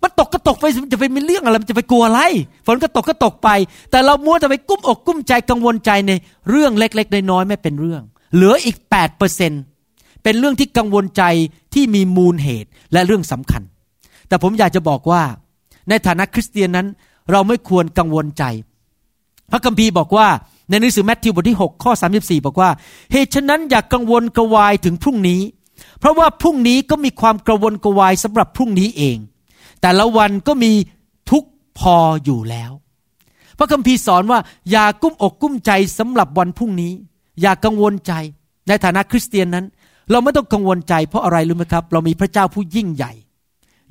[0.03, 2.21] มันตกก็ตกไปจะไปมีเรื่องอะไรจะไปกลัวอะไร
[2.67, 3.49] ฝนก็ตกก็ตกไป
[3.91, 6.11] แต่เรามัวแต่ไปกุ้มอกกุ้มใจกังวลใจใน
[6.49, 8.01] เรื่องเล็กๆน้อยๆไม่เป็นเรื่อง
[8.35, 9.51] เหลืออีกแปดเปอร์เซ็น
[10.23, 11.23] เป็นเรื่องที่กังวลใจ
[11.73, 13.61] ที่มีมูลเหตุและเรื่องสำคัญ
[14.27, 15.21] แต่ผมอยากจะบอกว่า
[15.89, 16.87] ในฐานะคริสเตียนนั้น
[17.31, 18.43] เราไม่ควรกังวลใจ
[19.51, 20.27] พระคัมภีร์บอกว่า
[20.69, 22.69] ในหนังสือแมทธิวบทที่ 6 ข้อ 34 บอกว่า
[23.11, 25.41] เหตุฉะนั้นอย่ากกังวลกระวายถึงพรุ่งนี้
[25.99, 29.17] เพราะว่าพรุ่งนี้ก็มีความกระวนกระวายสำหรับพรุ่งนี้เอง
[29.81, 30.71] แต่ละวันก็มี
[31.31, 31.43] ทุก
[31.79, 32.71] พออยู่แล้ว
[33.57, 34.39] พระคัมภีร์สอนว่า
[34.71, 36.91] อย่ากุ้มอกกุ้มใจสำหรับวันพรุ่งนี้
[37.41, 38.13] อย่ากังวลใจ
[38.67, 39.65] ในฐานะคริสเตียนนั้น
[40.11, 43.13] เราไม่ต้องกังวลใจเพราะอะไรรู้ไหมครับ เรามีพระเจ้าผู้ยิ่งใหญ่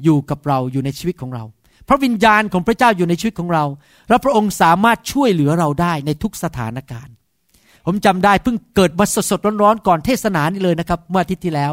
[0.04, 1.44] อยู่กับเราอยู่ในชีวิตของเรา
[1.88, 3.64] พระวิญญาณของพระเจ้าอยู่ในชีวิตของเรา
[4.08, 7.14] และพระองค์สามารถช่วยเหลือเราได้ในทุกสถานการณ์
[7.86, 11.72] ผมจำได้เพิ่งเกิดมาสดๆร้อนๆก่อนเทศนานี่เลยนะครับ เมื่ออาทิตย์ที่แล้ว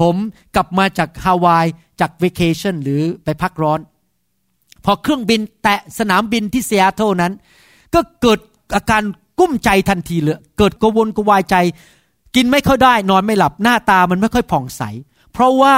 [0.00, 0.14] ผม
[0.54, 1.66] กลับมาจากฮาวาย
[2.00, 3.80] จากเวเคชั่นหรือไปพักร้อน
[4.84, 7.32] พอเครื่องบินแตะสนามบินที่ซีแอตเทิลนั้น
[7.94, 8.38] ก็เกิด
[8.74, 9.02] อาการ
[9.38, 11.56] กลุ้มใจทันทีเลย เกิดกระวนกระวายใจ
[12.36, 14.82] กินไม่ค่อยได้ นอนไม่หลับหน้าตามันไม่ค่อยผ่องใส
[15.32, 15.76] เพราะว่า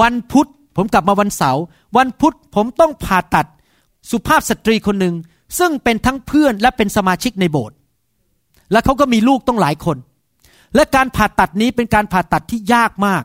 [0.00, 1.62] วันพุธผมกลับมาวันเสาร์
[1.96, 3.46] วันพุธผมต้องผ่าตัด
[4.10, 5.14] สุภาพสตรีคนหนึ่ง
[5.58, 7.76] ซึ่งเป็นทั้งเพื่อนและเป็นสมาชิกในโบสถ์
[8.72, 9.96] และเขาก็มีลูกต้องหลายคน
[10.74, 13.22] และการผ่าตัดนี้เป็นการผ่าตัดที่ยากมาก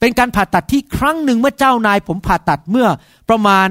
[0.00, 2.88] เป็นการผ่าตัดที่ครั้งหนึ่งเมื่อเจ้านายผมผ่าตัดเมื่อ
[3.30, 3.68] ประมาณ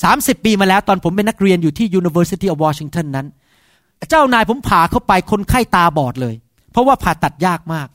[0.00, 3.26] 30 ปีมาแล้วตอนผมเป็นนักเรียนอยู่ที่ University of Washington นั้น
[4.10, 6.34] เจ้านายผมผ่าเข้าไปคนไข้ตาบอดเลย
[6.70, 7.88] เพราะว่าผ่าตัดยากมาก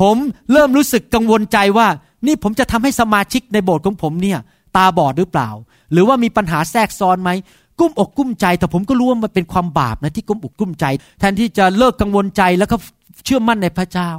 [0.00, 0.16] ผม
[0.52, 1.88] เริ่มรู้สึกกังวลใจว่า
[2.26, 4.38] นี่ผมจะทำให้สมาชิกในโบสถ์ของผมเนี่ย
[4.76, 5.50] ตาบอดหรือเปล่า
[5.92, 7.30] หรือว่ามีปัญหาแทรกซ้อนไหม
[7.78, 10.84] กุ้มอกกุ้มใจ แต่ผมก็รู้ว่ามันเป็นความบาปนะที่กุ้มอกกุ้มใจ
[11.18, 12.76] แทนที่จะเลิกกังวลใจแล้วก็
[13.24, 14.10] เชื่อมั่นในพระเจ้า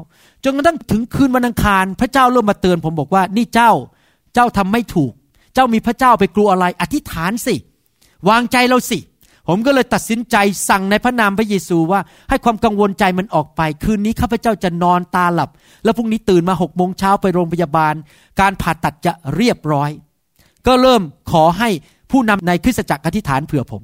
[0.44, 3.72] จนกระทั่งถึงคืนวันอังคาร พระเจ้าเริ่มมาเตือนผมบอกว่านี่เจ้า
[4.34, 5.12] เจ้าทำไม่ถูก
[5.54, 7.56] เจ้ามีพระเจ้าไปกลัวอะไร อธิษฐานสิ
[8.30, 9.00] วางใจเราสิ
[9.48, 10.36] ผมก็เลยตัดสินใจ
[10.70, 15.50] สั่งในพระนามพระเยซูว่าให้ความกังวลใจมันออกไป คืนนี้ข้าพเจ้าจะนอนตาหลับ
[15.84, 17.94] แล้วพรุ่งนี้ตื่นมาหกโมงเช้าไปโรงพยาบาล
[18.40, 19.90] การผ่าตัดจะเรียบร้อย
[20.68, 21.70] ก็เริ่มขอให้
[22.12, 23.82] ผู้นำในคริสตจักรอธิษฐานเผื่อผม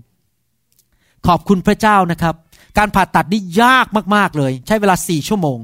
[1.28, 2.36] ขอบคุณพระเจ้านะครับ
[2.78, 5.58] การผ่าตัดนี่ยากมากๆเลย ใช้เวลาสี่ชั่วโมง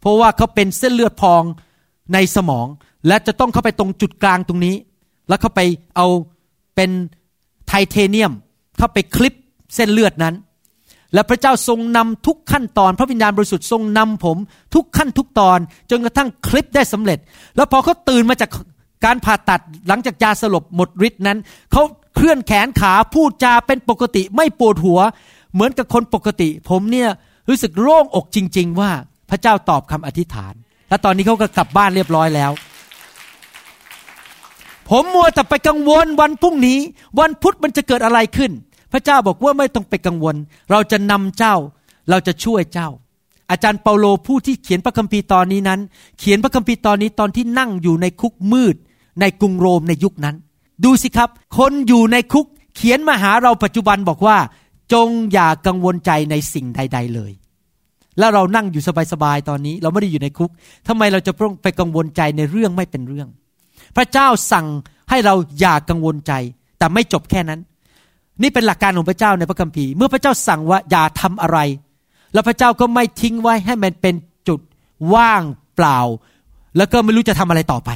[0.00, 1.42] เพราะว่าเขาเป็นเส้นเลือดพอง
[2.14, 2.66] ในสมอง
[3.06, 4.74] และจะต้องเข้าไปตรงจุดกลางตรงนี้
[5.28, 5.60] แล้วเข้าไป
[5.96, 6.06] เอา
[6.74, 6.90] เป็น
[7.68, 8.32] ไทเทเนียม
[8.78, 9.34] เข้าไปคลิป
[9.74, 10.34] เส้นเลือดนั้น
[11.14, 14.36] และพระเจ้าทรงนำทุกขั้นตอน พระวิญญาณบริสุทธิ์ทรงนำผม
[14.74, 15.58] ทุกขั้นทุกตอน
[15.90, 17.18] จนกระทั่งคลิปได้สำเร็จ
[17.56, 18.50] แล้วพอเขาตื่นมาจาก
[19.04, 21.38] การผ่าตัดหลังจากยาสลบหมดฤทธิ์นั้น
[21.72, 21.82] เขา
[22.14, 25.00] เคลื่อนแขนขาพูดจาเป็นปกติไม่ปวดหัว
[25.54, 27.08] เหมือนกับคนปกติ ผมเนี่ย
[27.48, 28.90] รู้สึกโล่งอกจริง ๆ ว่า
[29.30, 30.54] พระเจ้าตอบคำอธิษฐาน
[30.88, 32.50] และตอนนี้เขาก็กลับบ้านเรียบร้อยแล้ว
[34.90, 36.78] ผมมัวแต่ไปกังวลวันพรุ่งนี้
[37.20, 38.52] วันพุธมันจะเกิดอะไรขึ้น
[38.92, 40.36] พระเจ้าบอกว่าไม่ต้องไปกังวล
[40.70, 41.54] เราจะนำเจ้า
[42.10, 42.88] เราจะช่วยเจ้า
[43.50, 45.80] อาจารย์เปาโลผู้ที่เขียนพระคัมภีร์ตอนนี้นั้น
[46.18, 48.76] เขียนพระคัมภีร์ตอนนี้ตอนที่นั่งอยู่ในคุกมืด
[49.20, 50.36] ในกรุงโรมในยุคนั้น
[50.84, 52.46] ดูสิครับ คนอยู่ในคุก
[52.76, 54.38] เขียนมาหาเราปัจจุบันบอกว่า
[54.92, 57.32] จงอย่ากังวลใจในสิ่งใด ๆ เลย
[58.18, 60.50] แล้วเรานั่งอยู่สบายๆตอนนี้ เราไม่ได้อยู่ในคุก
[60.88, 63.28] ทำไมเราจะต้องไปกังวลใจในเรื่องไม่เป็นเรื่อง
[63.96, 64.66] พระเจ้าสั่ง
[65.10, 66.32] ให้เราอย่ากังวลใจ
[66.78, 67.60] แต่ไม่จบแค่นั้น
[68.42, 71.58] นี่เป็นหลักการของพระเจ้าในพระคัมภีร์เมื่อพระเจ้าสั่งว่าอย่าทำอะไร
[72.32, 74.14] แล้วพระเจ้าก็ไม่ทิ้งไว้ให้มันเป็น
[74.48, 74.60] จุด
[75.14, 75.42] ว่าง
[75.76, 75.98] เปล่า
[76.76, 77.90] แล้วก็ไม่รู้จะทำอะไรต่อไป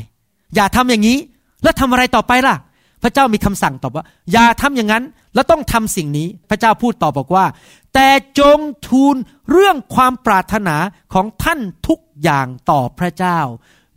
[0.54, 1.18] อย่าทำอย่างนี้
[1.62, 2.56] แล้วทำอะไรต่อไปล่ะ
[3.02, 7.44] พระเจ้ามีคำสั่งตอบว่า อย่าทำอย่างนั้นแล้วต้องทำสิ่งนี้ พระเจ้าพูดตอบบอกว่า
[7.94, 9.16] แต่จงทูล
[9.50, 10.76] เรื่องความปรารถนา
[11.14, 13.38] ของท่านทุกอย่างต่อพระเจ้า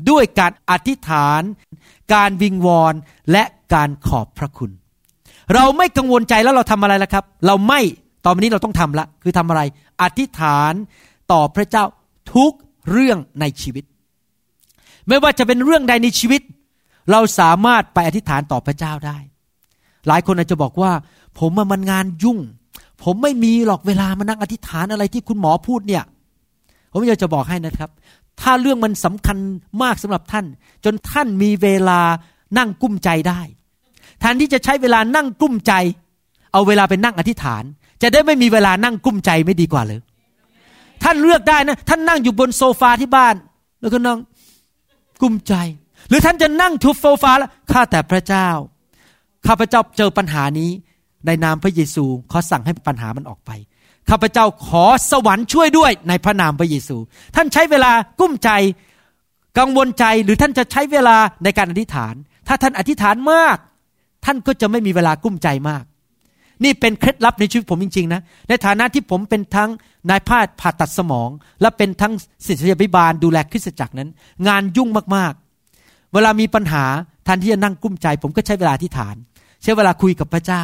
[0.09, 1.41] ด้วยการอธิษฐาน
[2.13, 2.93] การวิงวอน
[3.31, 4.71] และการขอบพระคุณ
[5.53, 7.81] เราไม่กังวลใจแล้วเราทำอะไรล่ะครับ เราไม่
[8.25, 9.61] ตอนนี้เราต้องทำละ คือทำอะไร
[10.01, 10.73] อธิษฐาน
[11.31, 11.83] ต่อพระเจ้า
[12.33, 12.51] ทุก
[12.91, 13.83] เรื่องในชีวิต
[15.07, 16.41] ไม่ว่าจะเป็นเรื่องใดในชีวิต
[17.11, 19.17] เราสามารถไปอธิษฐานต่อพระเจ้าได้
[20.07, 20.91] หลายคนอาจจะบอกว่า
[21.39, 22.39] ผมมันงานยุ่ง
[23.03, 26.03] ผมไม่มีหรอกเวลามานั่งอธิษฐานอะไรที่คุณหมอพูดเนี่ย
[26.91, 27.89] ผมอยากจะบอกให้นะครับ
[28.41, 29.37] ถ้าเรื่องมันสำคัญ
[29.83, 30.45] มากสำหรับท่าน
[30.85, 31.99] จนท่านมีเวลา
[32.57, 33.41] นั่งกุ้มใจได้
[34.19, 35.73] แทนที่จะใช้เวลานั่งกุ้มใจ
[36.51, 37.63] เอาเวลาไปนั่งอธิษฐาน
[38.01, 39.99] จะได้ไม่มีเวลานั่งกุ้มใจไม่ดีกว่าเลย
[41.03, 43.35] ท่านเลือกได้นะท่านนั่งอยู่บนโซฟาที่บ้าน
[43.81, 44.19] แล้วก็นั่ง
[45.21, 45.53] กุ้มใจ
[46.09, 48.47] หรือท่านจะนั่งทุบโซฟาแล้วข้าแต่พระเจ้า
[49.47, 50.69] ข้าพระเจ้าเจอปัญหานี้
[51.25, 53.51] ในนามพระเยซูขอสั่งให้ปัญหามันออกไป
[54.09, 56.97] ข้าพเจ้าขอสวรรค์ช่วยด้วยในพระนามพระเยซู
[57.35, 58.49] ท่านใช้เวลากุ้มใจ
[59.59, 62.13] กังวลใจหรือท่านจะใช้เวลาในการอธิษฐาน
[62.47, 63.57] ถ้าท่านอธิษฐานมาก
[64.25, 65.83] ท่านก็จะไม่มีเวลากุ้มใจมาก
[66.63, 69.69] นี่เป็นเคล็ดลับในชีวิตผมจริงๆนะ ในฐานะที่ผมเป็นทั้ง
[70.09, 71.29] นายแพทย์ผ่าตัดสมอง
[71.61, 72.13] และเป็นทั้ง
[72.45, 74.09] ศิษยาภิบาลดูแลคริสตจักรนั้น
[74.47, 76.85] งานยุ่งมากๆ เวลามีปัญหา
[77.23, 79.15] แทนที่จะนั่งกลุ้มใจ ผมก็ใช้เวลาอธิษฐาน
[79.63, 80.63] ใช้เวลาคุยกับพระเจ้า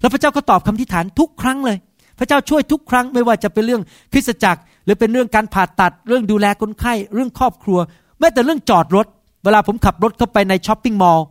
[0.00, 1.78] แล้วพระเจ้าก็ตอบคำอธิษฐานทุกครั้งเลย
[2.18, 7.78] พระเจ้าช่วยทุกครั้งไม่ว่าจะเป็นเรื่องคริสตจักร หรือเป็นเรื่องการผ่าตัดเรื่องดูแลคนไข้เรื่องครอบครัว
[8.20, 9.06] แม้แต่เรื่องจอดรถ
[9.44, 11.26] เวลาผมขับรถเข้าไปใน shopping mall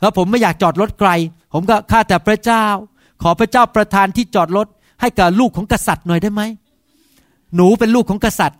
[0.00, 1.10] แล้วผมไม่อยากจอดรถไกล
[1.52, 2.64] ผมก็ข้าแต่พระเจ้า
[3.22, 4.66] ขอพระเจ้าประทานที่จอดรถ
[5.00, 6.42] ให้กับลูกของกษัตริย์หน่อยได้ไหม
[7.56, 8.58] หนูเป็นลูกของกษัตริย์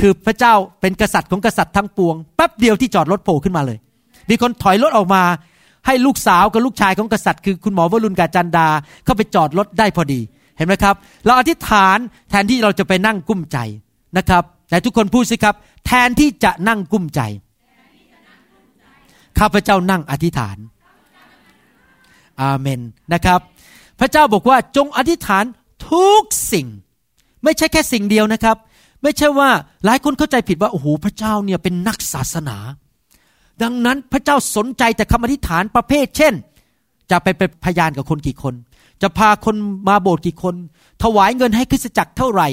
[0.00, 3.78] คือพระเจ้าเป็นกษัตริย์ของกษัตริย์ทั้งปวงแป๊บเดียวที่จอดรถโผล่ขึ้นมาเลย
[4.30, 5.22] มีคนถอยรถออกมา
[5.86, 8.68] ให้ลูกสาวกับลูกชายของกษัตริย์ คือคุณหมอวรุณกาจันดา
[9.04, 10.20] เข้าไปจอดรถได้พอดี
[10.56, 11.98] เห็นไหมครับ เราอธิษฐาน
[12.30, 13.58] แทนที่เราจะไปนั่งกุ้มใจ
[14.18, 15.54] นะครับแต่ทุกคนพูดสิครับ
[15.86, 17.20] แทนที่จะนั่งกุ้มใจ
[19.38, 20.56] ข้าพเจ้านั่งอธิษฐาน
[22.42, 22.80] อาเมน
[23.14, 23.40] นะครับ
[24.00, 25.44] พระเจ้าบอกว่าจงอธิษฐาน
[25.90, 26.66] ทุกสิ่ง
[27.44, 28.56] ไม่ใช่แค่สิ่งเดียวนะครับ
[29.02, 29.50] ไม่ใช่ว่า
[29.84, 32.56] หลายคนเข้าใจผิดว่าโอ้โหพระเจ้าเนี่ยเป็นนักศาสนา
[33.62, 36.34] ดังนั้นพระเจ้าสนใจแต่คำอธิษฐานประเภท เช่น
[37.10, 38.54] จะไปเป็นพยานกับคนกี่คน
[39.04, 39.56] จะพาคน
[39.88, 40.54] มาโบสถ์กี่คน
[41.02, 42.48] ถวายเงินให้คริสตจักรเท่าไหร่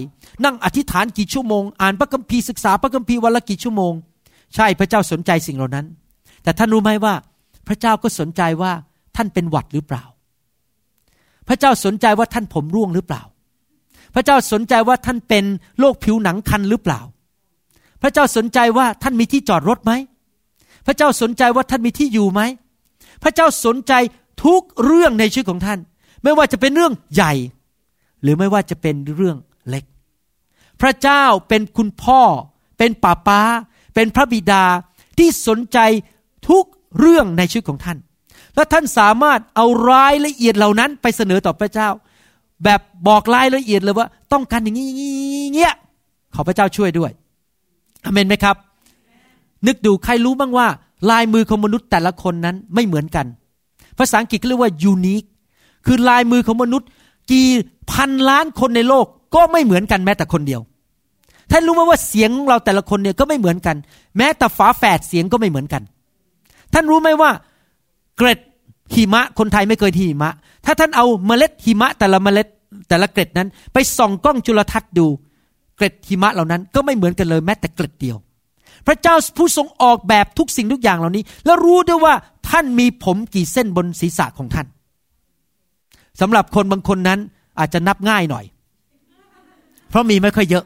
[0.46, 3.94] นั่งอธิษฐานกี่ชั่วโมง อ่านพระคัมภีร์ศึกษาพระคัมภีร์วันละกี่ชั่วโมง
[4.56, 5.86] ใช่พระเจ้าสนใจสิ่งเหล่านั้น
[6.44, 7.14] แต่ท่านรู้ไหมว่า
[7.68, 8.72] พระเจ้าก็สนใจว่า
[9.16, 10.04] ท่านเป็นหวัดหรือเปล่า
[11.48, 13.22] พระเจ้าสนใจว่าท่านผมร่วงหรือเปล่า
[14.16, 15.46] พระเจ้าสนใจว่าท่านเป็น
[15.80, 17.00] โรคผิวหนังคันหรือเปล่า
[18.02, 19.92] พระเจ้าสนใจว่าท่านมีที่จอดรถไหม
[20.86, 22.42] พระเจ้าสนใจว่าท่านมีที่อยู่ไหม
[23.24, 23.94] พระเจ้าสนใจ
[24.44, 25.80] ทุกเรื่องในชีวิตของท่าน
[26.24, 27.34] ไม่ว่าจะเป็นเรื่องใหญ่
[28.22, 29.38] หรือไม่ว่าจะเป็นเรื่อง
[29.70, 29.84] เล็ก
[30.82, 32.22] พระเจ้าเป็นคุณพ่อ
[32.78, 33.40] เป็นป้าป้า
[33.96, 34.64] เป็นพระบิดา
[35.18, 35.80] ที่สนใจ
[36.50, 36.64] ทุก
[37.00, 37.98] เรื่องในชีวิตของท่าน
[38.56, 41.90] และท่านสามารถเอารายละเอียดเหล่านั้นไปเสนอต่อพระเจ้า
[42.64, 44.88] แบบบอกรายละเอียดเลยว่า ต้องการอย่างนี้
[45.56, 45.74] เงี้ย
[46.36, 47.12] ขอพระเจ้าช่วยด้วย
[48.06, 48.56] อเมนไหมครับ
[49.68, 50.68] นึกดูใครรู้บ้างว่า
[51.10, 53.26] ลายมือของมนุษย์แต่ละคนนั้นไม่เหมือนกัน
[53.98, 55.28] ภาษาอังกฤษเรียกว่า unique
[55.86, 56.88] คือลายมือของมนุษย์
[57.32, 57.48] กี่
[57.92, 60.62] พันล้านคนในโลกก็ไม่เหมือนกันแม้แต่คนเดียว
[61.52, 63.76] ท่านรู้ไหมว่าเสียงของเราแต่ละคนเนี่ยก็ไม่เหมือนกัน
[64.18, 65.82] แม้แต่ฝาแฝดเสียงก็ไม่เหมือนกัน
[66.74, 67.32] ท่านรู้ไหมว่า
[68.18, 68.40] เกร็ด
[68.94, 70.32] หิมะคนไทยไม่เคยหิมะ
[70.66, 72.48] ถ้าท่านเอาเมล็ดหิมะแต่ละเมล็ด
[72.90, 75.08] แต่ละเกร็ดนั้น ไปส่องกล้องจุลทรรศน์ดู
[75.76, 78.18] เกร็ดหิมะเหล่านั้นก็ไม่เหมือนกันเลยแม้แต่เกร็ดเดียว
[78.88, 82.14] พระเจ้าผู้ทรงออกแบบทุกสิ่งทุกอย่างเหล่านี้ แล้วรู้ด้วยว่า
[82.50, 84.68] ท่านมีผมกี่เส้นบนศีรษะของท่าน
[86.20, 87.20] สำหรับคนบางคนนั้น
[87.60, 88.46] อาจจะนับง่ายหน่อย
[89.90, 90.66] เพราะมีไม่ค่อยเยอะ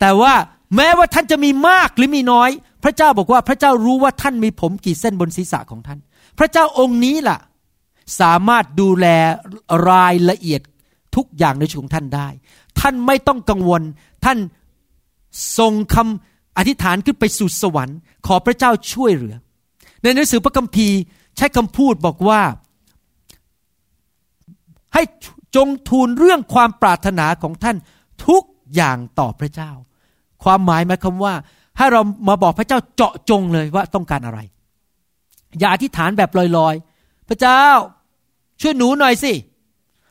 [0.00, 0.34] แต่ว่า
[0.76, 2.50] แม้ว่าท่านจะมีมากหรือมีน้อย
[2.84, 5.98] พระเจ้าบอกว่าพระเจ้ารู้ว่าท่านมีผมกี่เส้นบนศีรษะของท่าน
[6.38, 7.38] พระเจ้าองค์นี้ล่ะ
[8.20, 9.06] สามารถดูแล
[9.90, 10.60] รายละเอียด
[11.16, 12.28] ทุกอย่างในชีวิตของท่านได้
[12.80, 13.82] ท่านไม่ต้องกังวล
[14.24, 14.38] ท่าน
[15.58, 19.34] ส่งคำอธิษฐานขึ้นไปสู่สวรรค์ ขอพระเจ้าช่วยเหลือ
[20.02, 20.98] ในหนังสือพระคัมภีร์
[21.36, 22.40] ใช้คำพูดบอกว่า
[24.96, 25.08] ให้
[25.56, 27.76] จงทูลเรื่องความปรารถนาของท่าน
[28.26, 28.42] ทุก
[28.74, 29.70] อย่างต่อพระเจ้า
[30.44, 31.34] ความหมายหมายความว่า
[31.78, 34.40] ให้เรามาบอกพระเจ้าเจาะจงเลยว่าต้องการอะไร
[35.58, 37.62] อย่าอธิษฐานแบบลอยๆ พระเจ้า
[38.60, 39.32] ช่วยหนูหน่อยสิ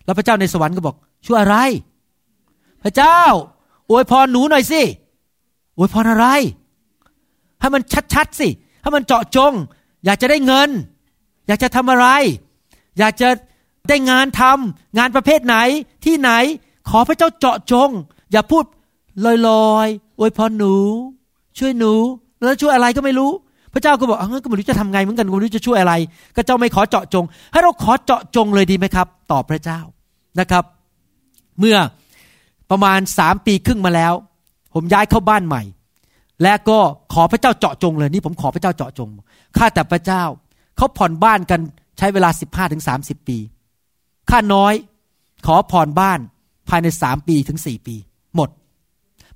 [0.06, 0.95] แล้วพระเจ้าในสวรรค์ก็บอก
[1.26, 1.58] ช่วยอะไร
[2.84, 3.19] พระเจ้า
[3.89, 4.82] อวยพรหนูหน่อยสิ
[5.78, 6.28] อวยพรอะไร
[7.60, 7.82] ให้มัน
[8.13, 8.50] ชัดๆสิ
[8.84, 9.54] ถ้มันเจาะจง
[10.06, 10.69] อยากจะได้เงิน
[11.48, 12.08] อยากจะทำอะไร
[13.00, 13.28] อยากจะ
[13.88, 15.56] ได้งานทำงานประเภทไหน
[16.06, 16.32] ที่ไหน
[16.89, 17.89] ขอพระเจ้าเจาะจง
[18.32, 18.63] อย่าพูด
[19.26, 20.76] ลอยๆอวยพรหนู
[21.58, 21.93] ช่วยหนู
[22.43, 23.32] แล้วช่วยอะไรก็ไม่รู้
[23.74, 25.93] พระเจ้าก็บอกเออก็ไม่รู้จะทำไงเหมือนกันก็ไม่รู้จะช่วยอะไร
[26.36, 29.80] ก็เจ้าไม่ขอเจาะจง ให้เราขอเจาะจงเลยดีไหมครับต่อพระเจ้า
[30.39, 30.63] นะครับ
[31.60, 31.78] เมื่อ
[32.71, 34.13] ประมาณสามปีครึ่งมาแล้ว
[34.74, 35.63] ผมย้ายเข้าบ้านใหม่
[36.43, 36.80] และก็
[37.13, 39.10] ขอพระเจ้าเจาะจงเลยนี่ผมขอพระเจ้าเจาะจง
[39.58, 40.24] ข้าแต่พระเจ้า
[40.78, 41.60] เขาผ่อนบ้านกัน
[41.98, 43.38] ใช้เวลาสิบห้าถึงสามสิบปี
[44.30, 44.74] ค่าน้อย
[45.46, 46.20] ขอผ่อนบ้าน
[46.70, 47.96] ภายในสามปีถึงสี่ปี
[48.36, 48.50] หมด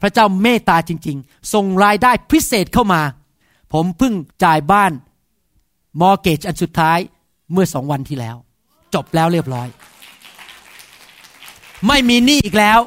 [0.01, 3.01] พระเจ้าเมตตาจริง ๆ ส่งรายได้พิเศษเข้ามา
[3.73, 4.91] ผมเพิ่งจ่ายบ้าน
[6.01, 6.99] มอร์เกจอันสุดท้าย
[7.51, 8.35] เมื่อสองวันที่แล้ว
[8.93, 9.67] จบแล้วเรียบร้อย
[11.87, 12.79] ไม่มีหนี้อีกแล้ว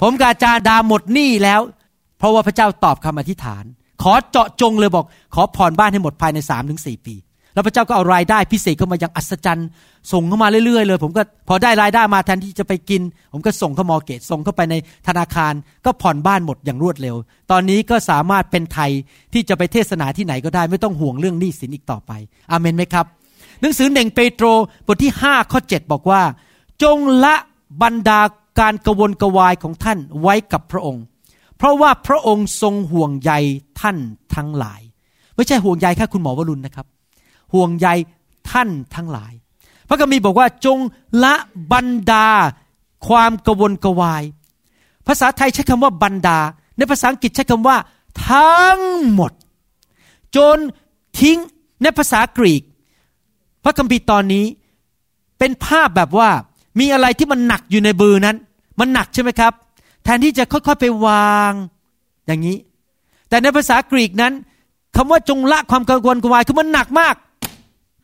[0.00, 1.60] ผมกาจาดาหมดหนี้แล้ว
[2.18, 3.64] เพราะว่าพระเจ้าตอบคำอธิษฐาน
[4.02, 7.14] ขอเจาะจงเลยบอก ขอผ่อนบ้านให้หมดภายในสามถึงสี่ปี
[7.56, 9.68] แล้วพระเจ้าก็เอารายได้พิเศษเข้ามาอย่างอัศจรรย์
[10.12, 14.74] ส่งเข้ามาเรื่อยๆเลย ผมก็พอได้รายได้มาแทนที่จะไปกิน ผมก็ส่งเข้ามอเกตส่งเข้าไปใน
[15.08, 15.52] ธนาคาร
[15.84, 17.16] ก็ผ่อนบ้านหมดอย่างรวดเร็ว
[17.50, 18.90] ตอนนี้ก็สามารถเป็นไทย
[19.32, 22.12] ที่จะไปเทศนาที่ไหนก็ได้ไม่ต้องห่วงเรื่องหนี้สินอีกต่อไป
[22.50, 23.06] อเมนไหมครับ
[23.60, 24.46] หนังสือหนึ่งเปโตร
[24.86, 26.22] บทที่5ข้อ7บอกว่า
[26.82, 27.34] จงละ
[27.82, 28.20] บรรดา
[28.60, 31.04] การกวนกวายของท่านไว้กับพระองค์
[31.56, 33.32] เพราะว่าพระองค์ทรงห่วงใย
[33.80, 33.96] ท่าน
[34.34, 34.80] ทั้งหลาย
[35.36, 36.86] ไม่ใช่ห่วงใยแค่คุณหมอวรุณนะครับ
[37.54, 37.88] ห่วงใย
[38.50, 39.32] ท่านทั้งหลาย
[39.88, 40.78] พระคัมภีร์บอกว่าจง
[41.24, 41.34] ละ
[41.72, 42.28] บรรดา
[43.08, 44.24] ความกวนกวาย
[45.06, 46.38] ภาษาไทยใช้คำว่าบรรดา
[46.76, 47.76] ในภาษาอังกฤษใช้คำว่า
[48.30, 48.80] ทั้ง
[49.12, 49.32] หมด
[50.36, 50.58] จน
[51.20, 51.38] ทิ้ง
[51.82, 52.62] ในภาษากรีก
[53.64, 54.44] พระคัมภีร์ตอนนี้
[55.38, 56.30] เป็นภาพแบบว่า
[56.78, 58.36] มีอะไรที่มันหนักอยู่ในบือนั้น
[58.80, 59.52] มันหนักใช่ไหมครับ
[60.04, 61.52] แทนที่จะค่อยๆไปวาง
[62.26, 62.58] อย่างนี้
[63.28, 64.32] แต่ในภาษากรีกนั้น
[64.96, 67.14] คำว่าจงละความกังวลกวายคือมันหนักมาก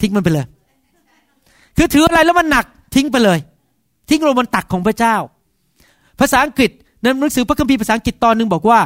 [0.02, 0.46] ทิ้งมันไปเลย
[1.76, 3.38] คือถืออะไรแล้วมันหนักทิ้งไปเลย
[4.08, 5.16] ทิ้งลงบนตักของพระเจ้า
[6.20, 8.80] ภาษาอังกฤษในหนังสือพระคัมภีร์ภาษาอังกฤษตอนหนึ่งบอกว่า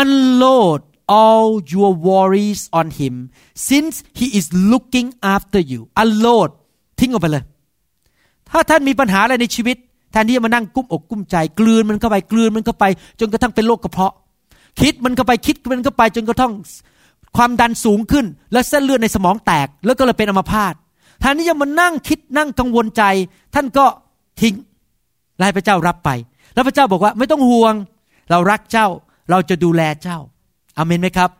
[0.00, 0.80] unload
[1.20, 3.14] all your worries on him
[3.68, 6.50] since he is looking after you unload
[7.00, 7.44] ทิ้งออกไปเลย
[8.50, 9.76] ถ้าท่านมีปัญหาอะไรในชีวิต
[10.12, 12.84] แทนที่จะมานั่งกุ้มอกกุ้มใจ กลืนมันเข้าไปกลืนมันเข้าไป
[13.20, 14.14] จนกระทั่งเป็นโรคกระเพาะ
[14.80, 16.52] คิดมันเข้าไปคิดมันเข้าไป จนกระทั่ง
[17.36, 20.74] ความดันสูงขึ้น และเส้นเลือดในสมองแตก แล้วก็เลยเป็นอัมพาต
[21.20, 23.02] แทนที่จะมานั่งคิดนั่งกังวลใจ
[23.54, 23.86] ท่านก็
[24.40, 24.54] ทิ้ง
[25.38, 26.10] ไล่พระเจ้ารับไป
[26.54, 27.74] แล้วพระเจ้าบอกว่าไม่ต้องห่วง
[28.30, 28.86] เรารักเจ้า
[29.30, 30.18] เราจะดูแลเจ้า
[30.76, 31.30] อเมนไหมครับ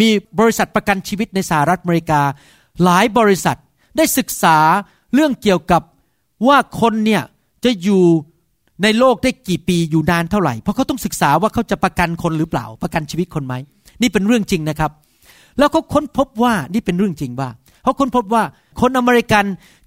[0.00, 0.08] มี
[0.40, 2.20] บริษัทประกันชีวิตในสหรัฐอเมริกา
[2.84, 3.58] หลายบริษัท
[3.96, 4.58] ได้ศึกษา
[5.14, 5.82] เรื่องเกี่ยวกับ
[6.48, 7.22] ว่าคนเนี่ย
[7.64, 8.04] จะอยู่
[8.82, 13.54] ในโลกได้กี่ปีอยู่นานเท่าไหร่ เพราะเขาต้องศึกษาว่าเขาจะประกันคนหรือเปล่า ประกันชีวิตคนไหม
[14.02, 14.90] นี่เป็นเรื่องจริงนะครับ
[15.58, 17.48] แล้วเขาค้นพบว่านี่เป็นเรื่องจริงว่า
[17.82, 18.42] เขาค้นพบว่า
[18.80, 19.44] คนอเมริกัน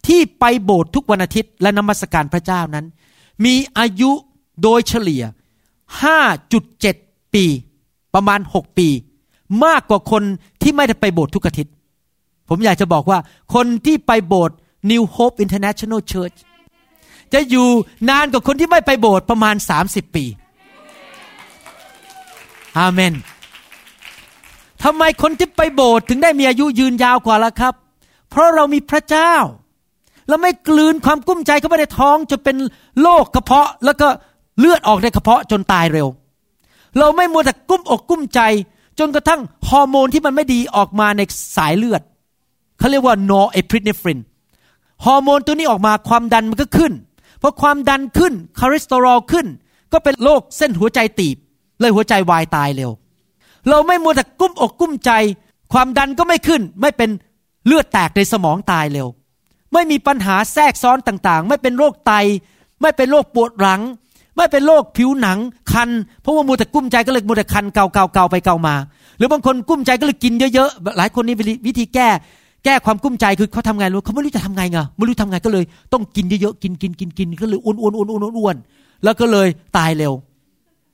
[0.08, 2.86] ที่ไปโบสถ์ทุกวันอาทิตย์และนมัสการพระเจ้านั้น
[3.46, 4.12] มีอายุ
[4.64, 5.24] โดยเฉลี่ย
[6.48, 7.46] 5.7 ปี
[8.14, 8.88] ประมาณ 6 ปี
[9.66, 10.24] มากกว่าคน
[10.62, 11.74] ที่ไม่ได้ไปโบสถ์ทุกอาทิตย์
[12.50, 13.20] ผมอยากจะบอกว่า
[13.54, 14.58] คนที่ไปโบสถ์
[14.92, 16.38] New Hope International Church
[17.34, 17.68] จะอยู่
[18.10, 20.26] นานกว่าคนที่ไม่ไปโบสถ์ประมาณ 30 ปี
[22.80, 23.14] อาเมน
[24.84, 27.74] ทำไมคนที่ไปโบสถ์ถึงได้มีอายุยืนยาวกว่าล่ะครับ
[28.30, 29.34] เพราะเรามีพระเจ้า
[30.28, 32.56] เราไม่กลืนความกุ้มใจเข้าไปในท้องจนเป็น
[33.02, 34.08] โรคกระเพาะ แล้วก็
[34.60, 36.08] เลือดออกในกระเพาะจนตายเร็ว
[37.00, 38.42] เราไม่มัวแต่กุ้มอกกุ้มใจ
[39.00, 41.22] จนกระทั่งฮอร์โมนที่มันไม่ดีออกมาใน
[41.58, 42.02] สายเลือด
[42.78, 44.20] เขาเรียกว่านอเอพริเนฟริน
[45.06, 46.94] ฮอร์โมนตัวนี้ออกมาความดันมันก็ขึ้น
[47.40, 49.46] เพราะความดันขึ้นคอเลสเตอรอลขึ้น
[49.94, 51.38] ก็เป็นโรคเส้นหัวใจตีบ
[51.80, 52.92] เลยหัวใจวายตายเร็ว
[53.70, 55.12] เราไม่มัวแต่กลุ้มอกกลุ้มใจ
[55.74, 57.10] ความดันก็ไม่ขึ้น ไม่เป็น
[57.66, 59.08] เลือดแตกในสมองตายเร็ว
[59.74, 62.14] ไม่มีปัญหาแทรกซ้อนต่างๆ ไม่เป็นโรคไต
[62.82, 63.82] ไม่เป็นโรคปวดหลัง
[64.38, 65.40] ไม่เป็นโรคผิวหนัง
[65.72, 65.90] คัน
[66.22, 68.76] เพราะว่ามัวแต่กลุ้มใจก็เลยมัวแต่คันเกาเกาเกาไปเกามา
[69.18, 71.36] หรือบางคนกลุ้มใจก็เลยกินเยอะๆ หลายคนนี่
[71.68, 72.08] วิธีแก้
[72.66, 78.56] แก้ความกุ้มใจคือเขาทำไงรู้เขาไม่รู้จะทำไงไงไม่รู้ทำไงก็เลย ต้องกินเยอะๆกินกินกินกินก็เลยอ้วนอ้วนอ้วนอ้วนอ้วน
[79.04, 79.48] แล้วก็เลย
[79.78, 80.14] ตายเร็ว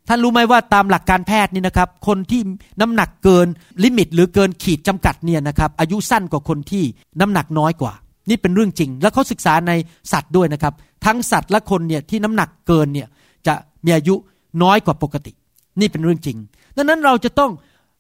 [0.08, 2.42] ท่านรู้ไหมว่าตามหลักการแพทย์นี่นะครับ คนที่
[2.82, 3.48] น้ำหนักเกิน
[3.84, 6.84] ลิมิต หรือเกินขีดจำกัดเนี่ยนะครับอายุสั้นกว่าคนที่
[7.20, 7.94] น้ำหนักน้อยกว่า
[8.30, 9.72] นี่เป็นเรื่องจริง แล้วเขาศึกษาใน
[10.12, 10.74] สัตว์ด้วยนะครับ
[11.06, 13.08] ทั้งสัตว์และคนเนี่ยที่น้ำหนักเกินเนี่ย
[13.48, 13.54] จะ
[13.86, 14.16] มีอายุ
[14.64, 15.32] น้อยกว่าปกติ
[15.80, 16.38] นี่เป็นเรื่องจริง
[16.78, 17.52] ดังนั้นเราจะต้อง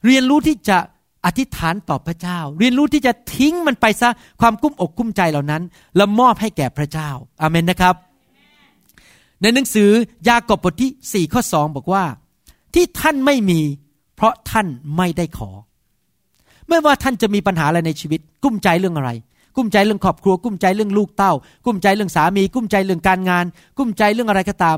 [0.05, 0.77] เรียนรู้ที่จะ
[1.25, 4.09] อธิษฐานต่อพระเจ้า เรียนรู้ที่จะทิ้งมันไปซะ
[4.41, 5.61] ความกุ้มอกกุ้มใจเหล่านั้น
[5.97, 7.09] แล้วมอบให้แก่พระเจ้า
[7.41, 7.95] อาเมนนะครับ
[9.41, 9.89] ในหนังสือ
[10.29, 12.03] ยากอบบทที่สี่ข้อสองบอกว่า
[12.73, 13.61] ที่ท่านไม่มี
[14.15, 15.49] เพราะท่านไม่ได้ขอ
[16.67, 19.11] ไม่ว่าท่านจะมีปัญหาอะไรในชีวิต กุ้มใจเรื่องอะไร
[19.55, 21.33] กุ้มใจเรื่องครอบครัว กุ้มใจเรื่องลูกเต้า
[21.65, 23.45] กุ้มใจเรื่องสามี กุ้มใจเรื่องการงาน
[23.77, 24.77] กุ้มใจเรื่องอะไรก็ตาม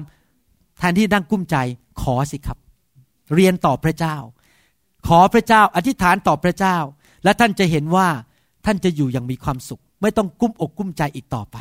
[0.77, 1.57] แทนที่นั่งกุ้มใจ
[2.01, 2.57] ขอสิครับ
[3.33, 4.15] เรียนต่อพระเจ้า
[5.07, 6.77] ขอพระเจ้าอธิษฐานต่อพระเจ้า
[7.23, 8.07] และท่านจะเห็นว่า
[8.65, 11.57] ท่านจะอยู่อย่างมีความสุข ไม่ต้องกุ้มอกกุ้มใจอีกต่อไป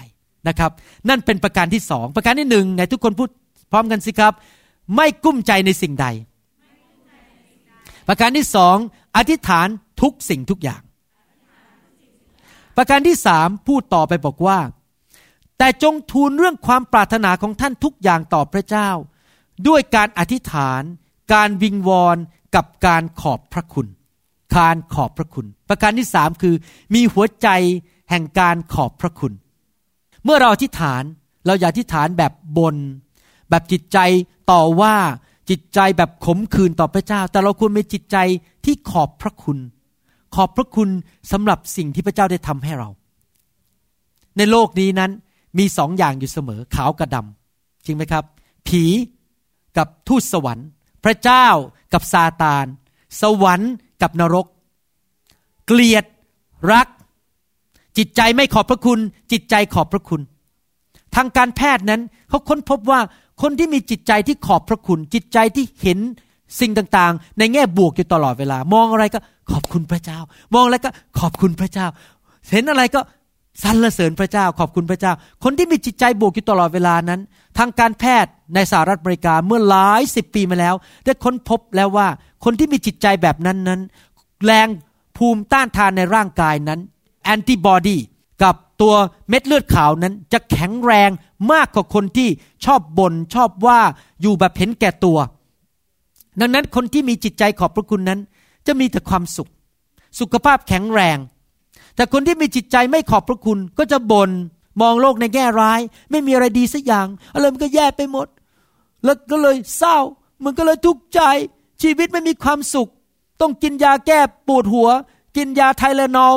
[0.48, 0.70] นะครับ
[1.08, 3.28] นั่นเป็นประการที่สองประการที่หนึ่งไหนทุกคนพูด
[3.72, 4.32] พร้อมกันสิครับ
[4.96, 6.06] ไม่กุ้มใจในสิ่งใด
[8.08, 8.76] ประการที่สอง
[9.16, 9.68] อธิษฐาน
[10.02, 10.82] ทุกสิ่งทุกอย่าง
[12.76, 14.58] ประการที่สามพูดต่อไปบอกว่า
[15.58, 18.88] แต่จงทูลเรื่องความปรารถนาของท่านทุกอย่างต่อพระเจ้า
[19.68, 20.82] ด้วยการอธิษฐาน
[21.32, 22.16] การวิงวอน
[22.54, 23.86] กับการขอบพระคุณ
[24.58, 26.54] การขอบพระคุณ ประการที่สามคือ
[26.94, 27.48] มีหัวใจ
[28.10, 29.32] แห่งการขอบพระคุณ
[30.24, 31.02] เมื่อเราอธิษฐาน
[31.46, 32.76] เราอย่าอธิษฐานแบบบน
[33.50, 33.98] แบบจิตใจ
[34.50, 34.94] ต่อว่า
[35.50, 38.16] จิตใจแบบขมขื่นต่อพระเจ้า แต่เราควรมีจิตใจ
[38.64, 39.58] ที่ขอบพระคุณ
[40.34, 40.88] ขอบพระคุณ
[41.32, 42.88] สำหรับสิ่งที่พระเจ้าได้ทำให้เรา
[44.36, 45.10] ในโลกนี้นั้น
[45.58, 48.24] มีสองอย่างอยู่เสมอขาวกับดำจริงไหมครับ
[48.68, 48.84] ผี
[49.76, 50.68] กับทูตสวรรค์
[51.04, 51.46] พระเจ้า
[51.92, 52.66] กับซาตาน
[53.20, 54.46] สวรรค์กับนรก
[55.66, 56.04] เกลียด
[56.72, 56.88] รัก
[57.98, 58.98] จิตใจไม่ขอบพระคุณ
[59.32, 60.20] จิตใจขอบพระคุณ
[61.14, 63.00] ทางการแพทย์นั้นเขาค้นพบว่า
[63.42, 65.98] คนที่มีจิตใจที่ขอบพระคุณ จิตใจที่เห็น
[66.60, 70.18] สิ่งต่างๆ ในแง่บวกอยู่ตลอดเวลา มองอะไรก็ขอบคุณพระเจ้า
[70.54, 71.86] มองอะไรก็ขอบคุณพระเจ้า
[72.50, 73.00] เห็นอะไรก็
[73.62, 75.12] สรรเสริญพระเจ้า ขอบคุณพระเจ้า
[75.44, 77.20] คนที่มีจิตใจบวกอยู่ตลอดเวลานั้น
[77.58, 80.74] ทางการแพทย์ในสหรัฐอเมริกาเมื่อหลายสิบปีมาแล้ว
[81.04, 82.08] ได้ค้นพบแล้วว่า
[82.44, 83.80] คนที่มีจิตใจแบบนั้นนั้น
[84.44, 84.68] แรง
[85.16, 86.80] ภูมิต้านทานในร่างกายนั้น
[87.22, 87.96] แอนติบอดี
[88.42, 88.94] กับตัว
[89.28, 91.10] เม็ดเลือดขาวนั้นจะแข็งแรง
[91.52, 92.28] มากกว่าคนที่
[92.64, 93.80] ชอบบ่นชอบว่า
[94.20, 95.18] อยู่แบบเห็นแก่ตัว
[96.40, 98.20] ดังนั้นคนที่มีจิตใจขอบพระคุณนั้น
[98.66, 99.50] จะมีแต่ความสุข
[100.20, 101.18] สุขภาพแข็งแรง
[101.96, 104.30] แต่คนที่มีจิตใจไม่ขอบพระคุณก็จะบ่น
[104.80, 105.80] มองโลกในแง่ร้าย
[106.10, 108.26] ไม่มีอะไรดีสักอย่างอะไรมันก็แย่ไปหมด
[109.04, 109.98] แล้วก็เลยเศร้า
[110.44, 111.20] มันก็เลยทุกข์ใจ
[111.82, 112.90] ชีวิตไม่มีความสุข
[113.40, 114.88] ต้องกินยาแก้ปวดหัว
[115.36, 116.34] กินยาไทเลนอล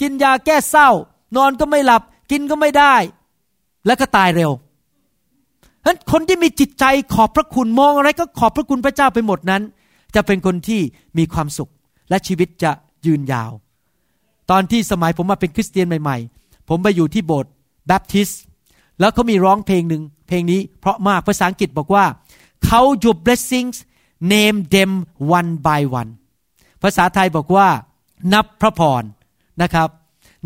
[0.00, 0.88] กินยาแก้เศร้า
[1.36, 2.94] นอนก็ไม่หลับ กินก็ไม่ได้
[3.86, 6.84] แล้วก็ตายเร็วฉะนั้นคนที่มีจิตใจ
[7.14, 9.62] ขอบพระคุณมองอะไรก็ขอบพระคุณพระเจ้าไปหมดนั้น
[10.14, 10.80] จะเป็นคนที่
[11.18, 11.70] มีความสุข
[12.10, 12.70] และชีวิตจะ
[13.06, 13.50] ยืนยาว
[14.50, 17.50] ตอนที่สมัยผมมาเป็นคริสเตียนใหม่ ๆ ผมไปอยู่ที่โบสถ์
[17.86, 18.28] แบปทิส
[19.00, 22.04] แล้วเขามีร้องเพลงหนึ่งเพลงนี้เพราะมากภาษาอังกฤษบอกว่า
[22.68, 23.76] Count your blessings
[24.32, 24.92] name them
[25.38, 26.10] one by one
[26.82, 27.68] ภาษาไทยบอกว่า
[28.32, 29.02] นับพระพร
[29.62, 29.88] นะครับ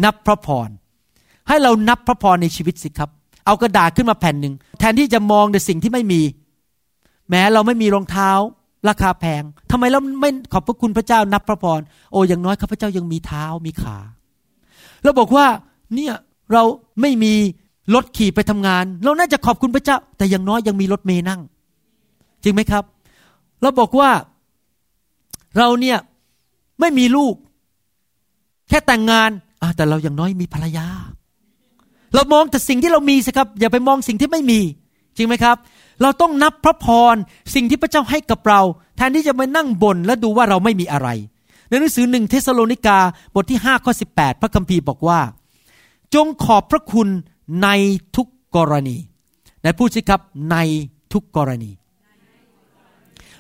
[0.04, 0.68] นับพระพร
[1.48, 3.10] ให้เรานับพระพรในชีวิตสิครับ
[3.46, 6.20] เอากระดาษขึ้นมาแผ่นหนึ่งแทนที่จะมองในสิ่งที่ไม่มี
[7.30, 8.30] แม้เราไม่มีรองเท้า
[8.88, 11.80] ราคาแพงทำไมเราไม่ขอบพระคุณพระเจ้านับพระพร
[12.12, 13.98] โอ้อย่างน้อยข้าพเจ้ายังมีเท้ามีขา
[15.02, 15.46] เราบอกว่า
[15.94, 16.14] เนี่ย
[16.52, 16.62] เรา
[17.00, 17.34] ไม่มี
[17.94, 21.40] รถขี่ไปทำงาน เราน่าจะขอบคุณพระเจ้า แต่อย่างน้อยยังมีรถเมย์นั่ง
[22.42, 22.84] จริงไหมครับ
[23.62, 24.10] เราบอกว่า
[25.58, 25.98] เราเนี่ย
[26.80, 27.34] ไม่มีลูก
[28.68, 29.30] แค่แต่งงาน
[29.76, 30.86] แต่เราอย่างน้อยมีภรรยา
[32.14, 34.60] เรามองแต่สิ่งที่เรามีสิครับ อย่าไปมองสิ่งที่ไม่มี
[35.16, 35.56] จริงไหมครับ
[36.02, 37.16] เราต้องนับพระพร
[37.54, 38.60] สิ่งที่พระเจ้าให้กับเรา
[38.96, 41.08] แทนที่จะมานั่งบนและดูว่าเราไม่มีอะไร
[41.68, 42.98] ในหนังสือหนึ่งเทสโลนิกา
[43.34, 45.20] บทที่5ข้อ18 พระคัมภีร์บอกว่า
[46.14, 47.08] จงขอบพระคุณ
[47.62, 47.68] ใน
[48.16, 48.96] ทุกกรณี
[49.62, 50.20] ในพูดสิครับ
[50.52, 50.56] ใน
[51.12, 51.72] ทุกกรณี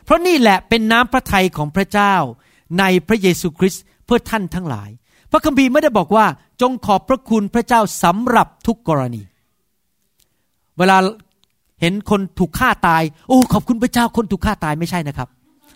[0.04, 2.14] เพราะนี่แหละเป็นน้ำพระทัยของพระเจ้า
[2.78, 4.90] ในพระเยซูคริสต์เพื่อท่านทั้งหลาย
[5.32, 6.26] พระคัมภีร์ไม่ได้บอกว่า
[6.62, 9.22] จงขอบพระคุณพระเจ้าสำหรับทุกกรณี
[10.78, 10.96] เวลา
[11.80, 15.28] เห็นคนถูกฆ่าตาย โอ้ ขอบคุณพระเจ้าคนถูกฆ่าตายไม่ใช่นะครับ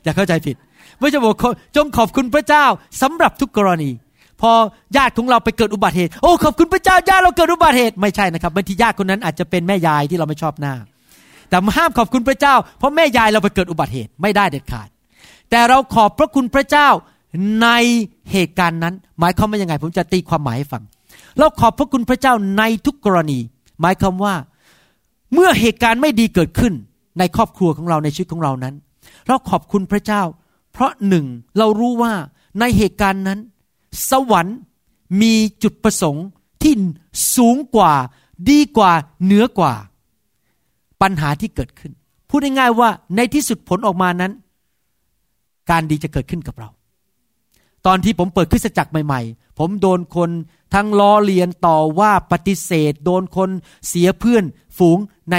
[0.04, 0.56] อย่าเข้าใจผิด
[0.98, 1.34] ไม่จะบอก
[1.76, 2.64] จงขอบคุณพระเจ้า
[3.02, 3.90] สำหรับทุกกรณี
[4.40, 4.50] พอ
[4.96, 10.74] ญาติของเราไปเกิดอุบัติเหตุ โอ้ ขอบคุณพระเจ้าญาติเราเกิดอุบัติเหตุไม่ใช่นะครับบางทีญาติคนนั้นอาจจะเป็นแม่ยายที่เราไม่ชอบหน้า
[11.48, 14.88] แต่ห้ามขอบคุณพระเจ้า เพราะแม่ยายเราไปเกิดอุบัติเหตุไม่ได้เด็ดขาด
[15.50, 16.88] แต่เราขอบพระคุณพระเจ้า
[17.62, 17.68] ใน
[18.32, 20.82] เหตุการณ์นั้น หมายความว่ายังไง ผมจะตีความหมายให้ฟัง
[21.38, 23.38] เราขอบพระคุณพระเจ้าในทุกกรณี
[23.80, 24.34] หมายความว่า
[25.32, 26.72] เมื่อเหตุการณ์ไม่ดีเกิดขึ้น
[27.18, 28.74] ในครอบครัวของเราในชีวิตของเรานั้น
[29.28, 30.22] เราขอบคุณพระเจ้า
[30.72, 31.26] เพราะหนึ่ง
[31.58, 32.12] เรารู้ว่า
[32.60, 33.38] ในเหตุการณ์นั้น
[34.10, 34.58] สวรรค์
[35.22, 36.26] มีจุดประสงค์
[36.62, 36.74] ที่
[37.36, 37.92] สูงกว่า
[38.50, 38.92] ดีกว่า
[39.24, 39.74] เหนือกว่า
[41.02, 41.92] ปัญหาที่เกิดขึ้น
[42.28, 44.32] พูดง่ายๆว่าในที่สุดผลออกมานั้น
[45.70, 46.68] การดีจะเกิดขึ้นกับเรา
[47.86, 50.30] ตอนที่ผมเปิดคริสตจักรใหม่ ๆ ผมโดนคน
[50.74, 53.50] ทั้งล้อเลียนต่อว่าปฏิเสธ โดนคน
[53.88, 54.44] เสียเพื่อน
[54.78, 54.98] ฝูง
[55.32, 55.36] ใน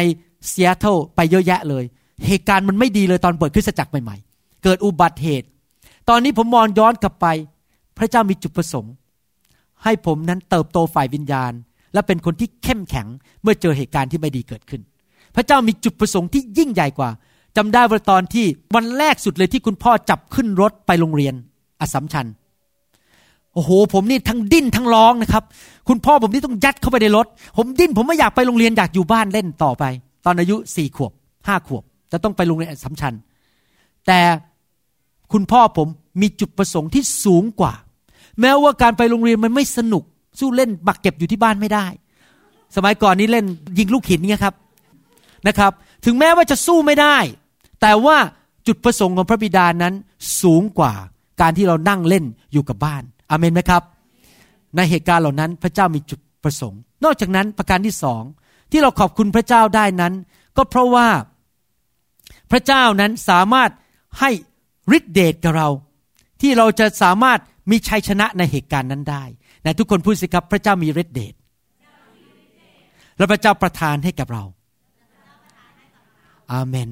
[0.48, 1.84] เซียเทิลไปเยอะแยะเลย
[2.28, 5.48] เหตุการณ์มันไม่ดีเลยตอนเปิดคริสตจักรใหม่ๆ เกิดอุบัติเหตุ
[6.10, 7.28] ตอนนี้ผมมองย้อนกลับไป
[7.98, 8.94] พระเจ้ามีจุดประสงค์
[9.84, 11.52] ให้ผมนั้นเติบโตฝ่ายวิญญาณ
[11.94, 13.08] และเป็นคนที่เข้มแข็ง
[13.42, 14.82] เมื่อเจอเหตุการณ์ที่ไม่ดีเกิดขึ้น
[15.36, 17.10] พระเจ้ามีจุดประสงค์ที่ยิ่งใหญ่กว่า
[17.58, 18.46] จำได้ว่าตอนที่
[18.76, 21.36] วันแรกสุดเลยที่คุณพ่อจับขึ้นรถไปโรงเรียน
[21.82, 22.28] อสัมชัญ
[23.54, 25.44] โอ้โห ผมนี่ทั้งดิ้นทั้งร้องนะครับ
[25.88, 29.84] คุณพ่อผมนี่ต้องยัดเข้าไปในรถ ผมดิ้นผมไม่อยากไปโรงเรียนอยากอยู่บ้านเล่นต่อไป
[30.26, 31.12] ตอนอายุสี่ขวบ
[31.48, 33.14] ห้าขวบ จะต้องไปโรงเรียนอสมชัญ
[34.08, 34.20] แต่
[35.34, 35.88] คุณพ่อผม
[36.22, 37.74] มีจุดประสงค์ที่สูงกว่า
[38.42, 40.04] แม้ว่าการไปโรงเรียนมันไม่สนุก
[40.40, 41.86] สู้เล่นบักเก็บอยู่ที่บ้านไม่ได้
[42.76, 43.46] สมัยก่อนนี้เล่น
[43.78, 44.56] ยิงลูกหินเนี่ยครับ
[45.48, 45.72] นะครับ
[46.06, 47.18] ถึงแม้ว่าจะสู้ไม่ได้
[47.82, 48.18] แต่ว่า
[48.68, 49.94] จุดประสงค์ของพระบิดานั้น
[50.42, 50.94] สูงกว่า
[51.42, 53.84] การที่เรานั่งเล่นอยู่กับบ้านอเมนไหมครับ
[54.76, 58.24] ในเหตุการณ์เหล่านั้นพระเจ้ามีจุดประสงค์ นอกจากนั้นประการที่สอง
[58.72, 60.14] ที่เราขอบคุณพระเจ้าได้นั้น
[60.58, 61.08] ก็เพราะว่า
[62.52, 63.70] พระเจ้านั้นสามารถ
[64.20, 64.30] ให้
[64.98, 65.70] ฤทธิเดชกับเรา
[66.42, 67.40] ที่เราจะสามารถ
[67.72, 69.24] มีชัยชนะในเหตุการณ์นั้นได้
[69.64, 71.34] ในทุกคนพูดสิครับพระเจ้ามีฤทธิเดช
[73.18, 74.44] และพระเจ้าประทานให้กับเรา
[76.52, 76.90] อาเมน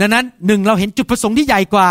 [0.00, 1.88] ดังนั้นหนึ่งเราเห็นจุดประสงค์ที่ใหญ่กว่า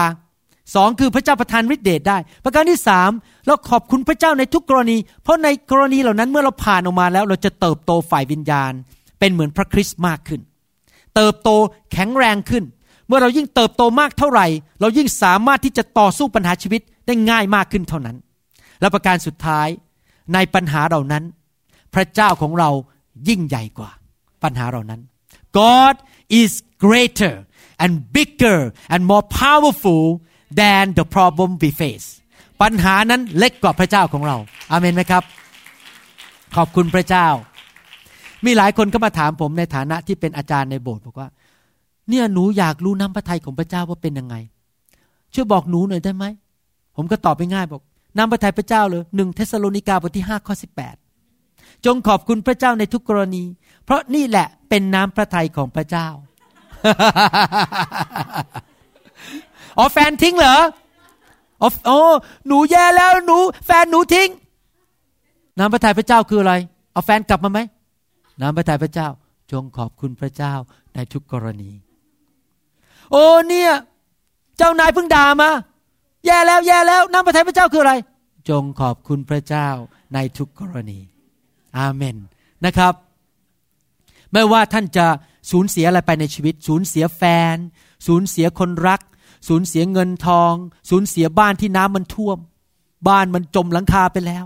[0.76, 3.11] สองคือพระเจ้าประทานฤทธิเดชได้ ประการที่สาม
[3.45, 8.72] เราขอบคุณพระเจ้าในทุกกรณี เพราะในกรณีเหล่านั้นเมื่อเราผ่านออกมาแล้ว เราจะเติบโตฝ่ายวิญญาณ
[9.20, 10.41] เป็นเหมือนพระคริสต์มากขึ้น
[11.15, 11.49] เติบโต
[11.91, 12.63] แข็งแรงขึ้น
[13.07, 14.47] เมื่อเรายิ่งเติบโตมากเท่าไหร่
[14.82, 18.17] เรายิ่งสามารถที่จะต่อสู้ปัญหาชีวิตได้ง่ายมากขึ้นเท่านั้น
[18.82, 19.67] และประการสุดท้าย
[20.34, 21.24] ในปัญหาเหล่านั้น
[21.93, 22.70] พระเจ้าของเรา
[23.30, 23.91] ยิ่งใหญ่กว่า
[24.43, 25.01] ปัญหาเหล่านั้น
[25.59, 25.95] God
[26.41, 26.51] is
[26.86, 27.36] greater
[27.84, 28.59] and bigger
[28.93, 30.03] and more powerful
[30.59, 32.07] than the problem we face
[32.61, 34.37] ปัญหานั้นเล็กกว่าพระเจ้าของเรา
[34.71, 35.23] อาเมนไหมครับ
[36.55, 37.27] ขอบคุณพระเจ้า
[38.45, 41.29] มีหลายคนก็มาถามผมในฐานะที่เป็นอาจารย์ในโบสถ์บอกว่า
[42.09, 44.35] เนี่ยหนูอยากรู้น้ำพระทัยของพระเจ้าว่าเป็นยังไง
[45.33, 46.25] ช่วยบอกหนูหน่อยได้ไหม
[46.95, 47.81] ผมก็ตอบไปง่ายบอก
[48.17, 50.95] น้ำพระทัยพระเจ้าเลยหนึ่งเทสโลนิกาบทที่ห้าข้อสิบแปด
[51.85, 53.43] จงขอบคุณพระเจ้าในทุกกรณี
[53.83, 56.07] เพราะนี่แหละเป็นน้ำพระทัยของพระเจ้า
[59.80, 60.57] อ๋อแฟนทิ้งเหรอ
[61.61, 61.99] อ๋อ
[62.47, 64.30] หนูแย่แล้วหนู แฟนหนูทิ้ง
[65.57, 66.53] น้ำพระทัยพระเจ้าคืออะไร
[66.91, 67.59] เอาแฟนกลับมาไหม
[68.41, 69.07] น้ำพระทัยพระเจ้า
[69.51, 70.53] จงขอบคุณพระเจ้า
[70.93, 71.71] ในทุกกรณี
[73.11, 73.71] โอ้เนี่ย
[74.57, 75.49] เจ้านายเพิ่งด่ามา
[76.25, 77.93] แย่แล้วแย่แล้วน้ำพระทัยพระเจ้าคืออะไร
[78.49, 79.67] จงขอบคุณพระเจ้า
[80.13, 80.99] ในทุกกรณี
[81.77, 82.17] อาเมน
[82.65, 82.93] นะครับ
[84.32, 85.05] ไม่ว่าท่านจะ
[85.51, 87.23] สูญเสียอะไรไปในชีวิต สูญเสียแฟ
[87.53, 87.55] น
[88.07, 89.01] สูญเสียคนรัก
[89.47, 90.53] สูญเสียเงินทอง
[90.89, 92.37] สูญเสียบ้านที่น้ำมันท่วม
[93.07, 94.45] บ้านมันจมหลังคาไปแล้ว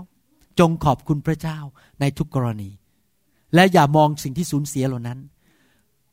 [0.58, 1.58] จงขอบคุณพระเจ้า
[2.00, 2.70] ในทุกกรณี
[3.54, 5.18] และอย่ามองสิ่งที่สูญเสียเหล่านั้น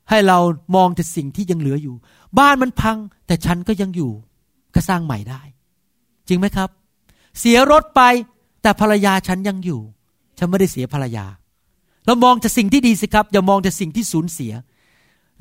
[0.09, 0.39] ให้เรา
[0.75, 1.95] มองแต่สิ่งที่ยังเหลืออยู่
[2.39, 4.11] บ้านมันพัง แต่ฉันก็ยังอยู่
[4.73, 5.41] ก็สร้างใหม่ได้
[6.27, 6.69] จริงไหมครับ
[7.39, 8.01] เสียรถไป
[8.61, 9.81] แต่ภรรยาฉันยังอยู่
[10.37, 11.25] ฉันไม่ได้เสียภรรยา
[12.05, 14.53] เรามองแต่สิ่งที่ดีสิครับ อย่ามองแต่สิ่งที่สูญเสีย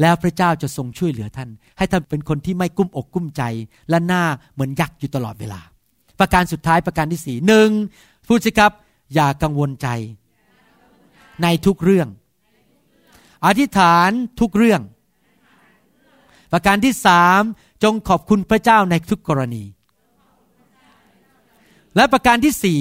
[0.01, 3.43] แล้วพระเจ้าจะทรงช่วยเหลือท่าน ให้ท่านเป็นคนที่ไม่กุ้มอกกุ้มใจ
[3.91, 4.23] และหน้า
[4.53, 5.61] เหมือนยักษ์อยู่ตลอดเวลา
[6.21, 7.69] ประการสุดท้ายประการที่สี่หนึ่ง
[8.27, 8.73] พูดสิครับ
[9.15, 9.89] อย่ากังวลใจ
[11.43, 12.09] ในทุกเรื่อง
[13.47, 14.81] อธิษฐานทุกเรื่อง
[16.53, 17.41] ประการที่สาม
[17.83, 19.65] จงขอบคุณพระเจ้าในทุกกรณี
[21.97, 22.79] และประการที่สี่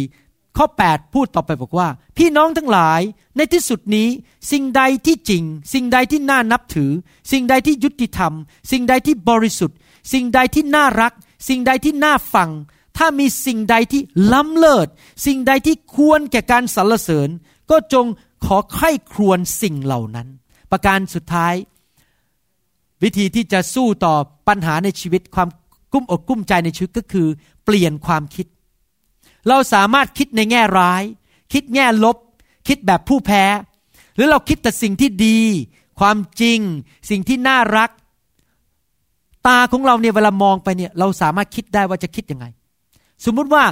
[0.58, 1.88] ข้อ 8 พูดต่อไปบอกว่า
[2.18, 3.02] พี่น้องทั้งหลาย
[3.36, 4.08] ในที่สุดนี้
[4.52, 5.43] สิ่งใดที่จริง
[5.74, 6.91] สิ่งใดที่น่านับถือ
[7.32, 8.34] สิ่งใดที่ยุติธรรม
[8.72, 9.78] สิ่งใดที่บริสุทธิ์
[10.14, 11.14] สิ่งใดที่น่ารัก
[11.47, 12.50] สิ่งใดที่น่าฟัง
[12.97, 14.02] ถ้ามีสิ่งใดที่
[14.34, 14.88] ล้ำเลิศ
[15.26, 17.30] สิ่งใดที่ควรแก่การสรรเสริญ
[17.72, 18.06] ก็จง
[18.45, 20.28] ขอไข้ครวญสิ่งเหล่านั้น
[20.72, 21.54] ประการสุดท้าย
[23.04, 24.16] วิธีที่จะสู้ต่อ
[24.47, 25.50] ปัญหาในชีวิตความ
[25.93, 27.28] กุ้มอกกุ้มใจในชีวิตก็คือ
[27.66, 28.47] เปลี่ยนความคิด
[29.48, 31.04] เราสามารถคิดในแง่ร้าย
[31.54, 32.18] คิดแง่ลบ
[32.68, 33.44] คิดแบบผู้แพ้
[34.16, 35.40] หรือเราคิดแต่สิ่งที่ดี
[36.00, 36.60] ความจริง
[37.10, 37.90] สิ่งที่น่ารัก
[39.48, 42.46] ตาของเราเนี่ยเวลามองไปเนี่ยเราสามารถคิดได้ว่าจะคิดยังไง
[43.26, 43.64] สมมุติว่า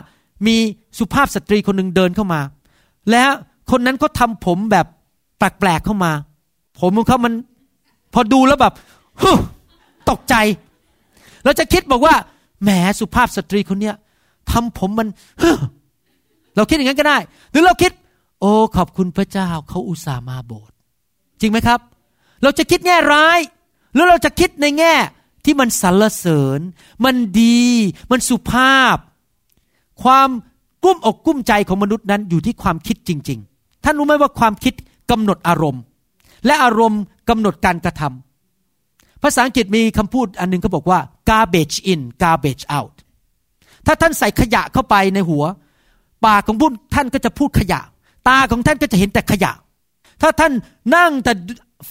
[0.47, 0.57] มี
[0.99, 2.41] สุภาพสตรีคนหนึ่งเดินเข้ามา
[3.11, 3.31] แล้ว
[3.71, 4.85] คนนั้นก็ทำผมแบบ
[5.37, 6.11] แปลกๆเข้ามา
[6.79, 7.33] ผมของเขามัน
[8.13, 8.73] พอดูแล้วแบบ
[10.09, 10.35] ตกใจ
[11.43, 12.15] เราจะคิดบอกว่า
[12.63, 13.95] แหมสุภาพสตรีคนเนี้ย
[14.51, 15.07] ทำผมมัน
[16.55, 17.17] เราคิดอย่างนั้นก็ได้
[17.51, 17.91] หรือเราคิด
[18.39, 20.75] โอ้ขอบคุณพระเจ้าเขาอุตส่าห์มาโบสถ์
[21.39, 21.79] จริงไหมครับ
[22.43, 23.39] เราจะคิดแง่ร้าย
[23.93, 24.93] หรือเราจะคิดในแง่
[25.45, 26.59] ที่มันสรรเสริญ
[27.05, 27.63] มันดี
[28.11, 28.97] มันสุภาพ
[30.03, 30.29] ความ
[30.83, 34.73] กุ้มอกกุ้มใจของมนุษย์นั้นอยู่ที่ความคิดจริง ๆ ท่านรู้ไหมว่าความคิด
[35.11, 35.83] กำหนดอารมณ์
[36.45, 42.95] และอารมณ์กำหนดการกระทำภาษาอังกฤษมีคำพูดอันนึงเขาบอกว่า garbage in garbage out
[43.87, 45.43] ถ้าท่านใส่ขยะเข้าไปในหัว
[46.25, 47.79] ปากของบุญท่านก็จะพูดขยะ
[48.27, 49.51] ตาของท่านก็จะเห็นแต่ขยะ
[50.21, 50.53] ถ้าท่าน
[50.95, 51.33] นั่งแต่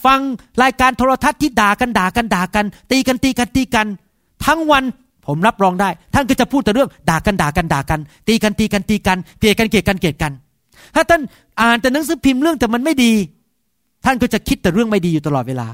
[0.05, 0.20] ฟัง
[0.62, 3.86] รายการโทรทัศน์ที่ด่ากันด่ากันด่ากัน ตีกันตีกันตีกัน
[4.47, 4.84] ทั้งวัน
[5.26, 10.32] ผมรับรองได้ ท่านก็จะพูดแต่เรื่องด่ากันด่ากันด่ากัน ตีกันตีกันตีกันเกลียดกันเกลียดกันเกลียดกัน
[10.94, 11.20] ถ้าท่าน
[11.61, 13.12] อ่านแต่หนังสือพิมพ์เรื่องแต่มันไม่ดี
[14.05, 15.68] ท่านก็จะคิดแต่เรื่องไม่ดีอยู่ตลอดเวลา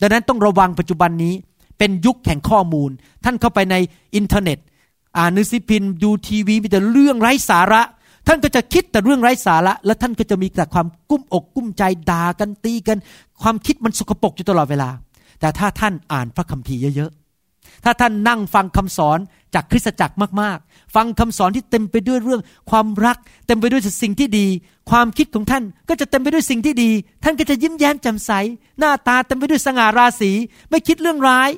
[0.00, 1.34] ดังนั้นต้องระวังปัจจุบันนี้
[1.78, 2.90] เป็นยุคแห่งข้อมูล
[3.24, 3.76] ท่านเข้าไปใน
[4.16, 4.58] อินเทอร์เน็ต
[5.18, 7.82] อ่านหนังสือพิมพ์ดูทีวีมีแต่เรื่องไร้สาระ
[8.26, 12.98] ท่านก็จะคิดแต่เรื่องไร้สาระ และท่านก็จะมีแต่ความกุ้มอกกุ้มใจด่ากันตีกัน
[13.42, 14.88] ความคิดมันสกปรกอยู่ตลอดเวลา
[15.40, 19.18] แต่ถ้าท่านอ่านพระคัมภีร์เยอะๆถ้าท่านนั่งฟังคำสอน
[19.54, 24.46] จากคริสตจักรมากๆ ฟังคำสอนที่เต็มไปด้วยเรื่องความรัก เต็มไปด้วยสิ่งที่ดี
[24.90, 26.90] ความคิดของท่านก็จะเต็มไปด้วยสิ่งที่ดี
[27.24, 28.30] ท่านก็จะยิ้มแย้มแจ่มใส
[28.78, 30.30] หน้าตาเต็มไปด้วยสง่าราศี
[30.70, 31.50] ไม่คิดเรื่องร้าย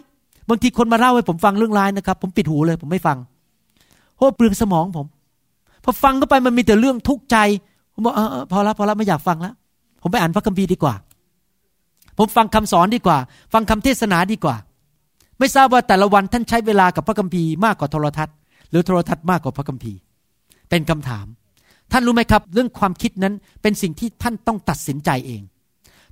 [0.49, 3.19] บางทีคนมาเล่าให้ผมฟังเรื่องร้ายนะครับ ผมปิดหูเลยผมไม่ฟัง
[4.19, 5.07] โอ้เปลืองสมองผม
[5.85, 7.37] พอฟังเข้าไปมันมีแต่เรื่องทุกข์ใจ
[7.93, 9.55] ผมบอกเออพอละพอละไม่อยากฟังแล้ว
[10.03, 10.95] ผมไปอ่านพระคัมภีร์ดีกว่า
[12.19, 13.19] ผมฟังคำสอนดีกว่า
[13.53, 14.57] ฟังคำเทศนาดีกว่า
[15.39, 18.37] ไม่ทราบว่าแต่ละวันท่านใช้เวลากับพระคัมภีร์มากกว่าโทรทัศน์
[18.71, 19.99] หรือโทรทัศน์มากกว่าพระคัมภีร์
[20.71, 21.27] เป็นคำถาม
[21.93, 25.43] ท่านรู้ไหมครับ เรื่องความคิดนั้นเป็นสิ่งที่ท่านต้องตัดสินใจเอง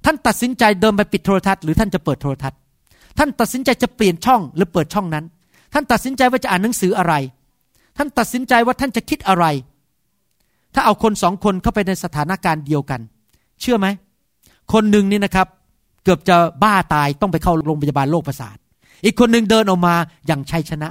[0.04, 2.58] ท่านตัดสินใจเดินไปปิดโทรทัศน์หรือท่านจะเปิดโทรทัศน์
[3.18, 5.24] ท่านตัดสินใจจะเปลี่ยนช่องหรือเปิดช่องนั้น
[5.74, 7.14] ท่านตัดสินใจว่าจะอ่านหนังสืออะไร
[7.96, 9.44] ท่านตัดสินใจว่าท่านจะคิดอะไร
[10.74, 13.00] ถ้าเอาคนสองคนเข้าไปในสถานการณ์เดียวกัน
[13.60, 13.86] เชื่อไหม
[14.72, 15.46] คนหนึ่งนี่นะครับ
[16.04, 18.56] เกือบจะบ้าตายต้องไปเข้าโรงพยาบาลโรคประสาท
[19.04, 19.94] อีกคนหนึ่งเดินออกมา
[20.26, 20.88] อย่างชัยชนะ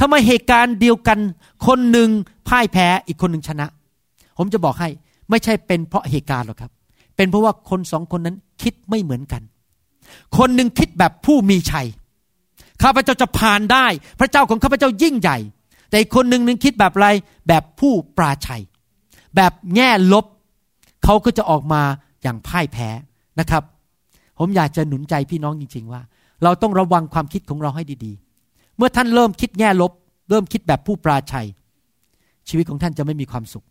[0.00, 1.18] ทำไมเหตุการณ์เดียวกัน
[1.66, 2.08] คนหนึ่ง
[2.48, 3.66] พ่ายแพ้อีกคนหนึ่งชนะ
[4.38, 4.88] ผมจะบอกให้
[5.30, 6.70] ไม่ใช่เป็นเพราะเหตุการณ์หรอกครับ
[7.16, 9.42] เป็นเพราะว่าคนสองคนนั้นคิดไม่เหมือนกัน
[10.38, 11.86] คนหนึ่งคิดแบบผู้มีชัย
[12.82, 13.86] ข้าพเจ้าจะผ่านได้
[14.20, 15.38] พระเจ้าของข้าพเจ้ายิ่งใหญ่
[15.92, 17.06] แต่อีกคนหนึ่งนึงคิดแบบไร
[17.48, 18.62] แบบผู้ปราชัย
[19.36, 20.26] แบบแง่ลบ
[21.04, 21.82] เขาก็จะออกมา
[22.22, 22.88] อย่างพ่ายแพ้
[23.40, 23.62] นะครับ
[24.38, 26.02] ผมอยากจะหนุนใจพี่น้องจริง ๆ ว่า
[26.42, 29.92] เราต้องระวังความคิดของเราให้ดีๆ เมื่อท่านเริ่มคิดแง่ลบ
[30.30, 31.46] เริ่มคิดแบบผู้ปราชัย
[32.48, 33.64] ชีวิตของท่านจะไม่มีความสุข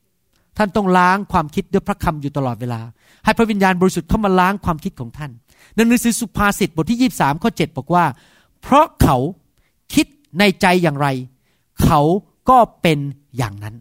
[0.57, 2.81] ท่านต้องล้างความคิดด้วยพระคำอยู่ตลอดเวลา
[3.25, 5.31] ให้พระวิญญาณบริสุทธิ์เข้ามาล้างความคิดของท่าน
[5.75, 8.05] ในหนังสือสุภาษิตบทที่ 23 ข้อ 7 บอกว่า
[8.61, 9.17] เพราะเขา
[9.93, 10.05] คิด
[10.39, 11.07] ในใจอย่างไร
[11.83, 12.01] เขา
[12.49, 12.99] ก็เป็น
[13.37, 13.75] อย่างนั้น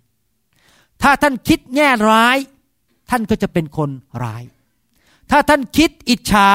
[1.03, 2.37] ถ้าท่านคิดแง่ร้าย
[3.11, 3.91] ท่านก็จะเป็นคน
[4.25, 4.43] ร้าย
[5.31, 6.49] ถ้าท่านคิดอิจฉา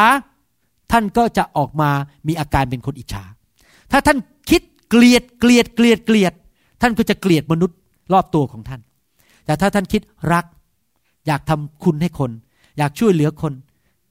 [0.91, 1.91] ท่านก็จะออกมา
[2.27, 3.23] มีอาการเป็นคนอิจฉา
[3.91, 4.17] ถ้าท่าน
[4.49, 6.33] คิดเกลียดเกลียดเกลียดเกลียด
[6.81, 7.77] ท่านก็จะเกลียดมนุษย์
[8.13, 8.81] รอบตัวของท่าน
[9.45, 10.01] แต่ถ้าท่านคิด
[10.33, 10.45] รัก
[11.27, 12.31] อยากทำคุณให้คน
[12.77, 13.53] อยากช่วยเหลือคน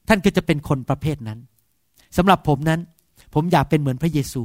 [0.08, 1.38] ท่านก็จะเป็นคนประเภทนั้น
[2.16, 2.80] สำหรับผมนั้น
[3.34, 4.42] ผมอยากเป็นเหมือนพระเยซู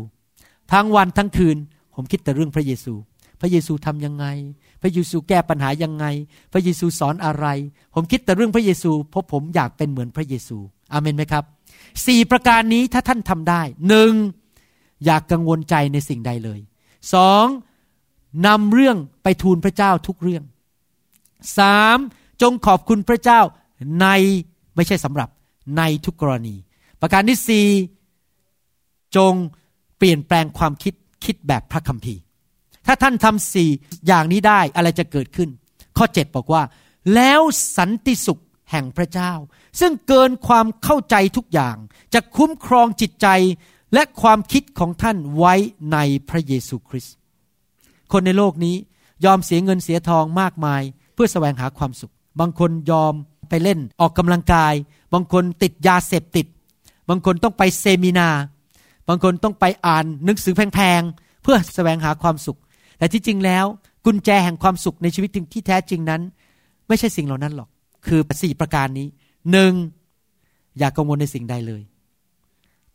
[0.73, 1.57] ทั้งวันทั้งคืน
[2.01, 2.93] ผมคิดแต่เรื่องพระเยซู
[3.41, 4.25] พระเยซูทํำยังไง
[4.81, 6.05] พระเยซูแก้ปัญหายังไง
[6.53, 7.45] พระเยซูสอนอะไร
[7.95, 10.57] ผมคิดแต่เรื่องพระเยซู เพราะผมอยากเป็นเหมือนพระเยซู
[10.93, 11.43] อามนไหมครับ
[12.05, 14.11] สี่ประการนี้ถ้าท่านทำได้หนึ่ง
[15.05, 16.59] อยากกังวลใจในสิ่งใดเลย
[17.13, 17.45] สอง
[18.47, 20.43] นำเรื่องไปทูลพระเจ้าทุกเรื่อง
[21.57, 21.97] สาม
[22.41, 23.39] จงขอบคุณพระเจ้า
[24.01, 24.07] ใน
[24.75, 25.29] ไม่ใช่สำหรับ
[25.77, 26.55] ในทุกกรณี
[27.01, 27.67] ประการที่สี่
[29.15, 29.33] จง
[29.97, 30.93] เปลี่ยนแปลงความคิด
[31.25, 32.21] คิดแบบพระคัมภีร์
[32.85, 33.69] ถ้าท่านทำสี่
[34.07, 35.49] อย่างนี้ได้อะไรจะเกิดขึ้น
[35.97, 36.63] ข้อเจ็ดบอกว่า
[37.15, 37.41] แล้ว
[37.77, 38.41] สันติสุข
[38.71, 39.31] แห่งพระเจ้า
[39.79, 41.75] ซึ่งเกินความเข้าใจทุกอย่าง
[42.13, 43.27] จะคุ้มครองจิตใจ
[43.93, 45.53] และความคิดของท่านไว้
[45.91, 45.97] ใน
[46.29, 47.15] พระเยซูคริสต์
[48.11, 48.75] คนในโลกนี้
[49.25, 50.81] ยอมเสียเงินเสียทองมากมาย
[51.13, 53.13] เพื่อแสวงหาความสุข บางคนยอม
[53.49, 54.73] ไปเล่นออกกำลังกาย
[55.13, 56.45] บางคนติดยาเสพติด
[57.09, 58.29] บางคนต้องไปเซมินา
[59.09, 62.59] บางคนต้องไปอ่านหนังสือแพงๆ เพื่อแสวงหาความสุข
[62.97, 63.65] แต่ที่จริงแล้ว
[64.05, 66.21] กุญแจแห่งความสุขในชีวิตที่แท้จริงนั้น
[66.87, 67.69] ไม่ใช่สิ่งเหล่านั้นหรอก
[68.07, 69.07] คือสี่ประการนี้
[69.51, 69.73] หนึ่ง
[70.77, 71.81] อย่ากกังวลในสิ่งใดเลย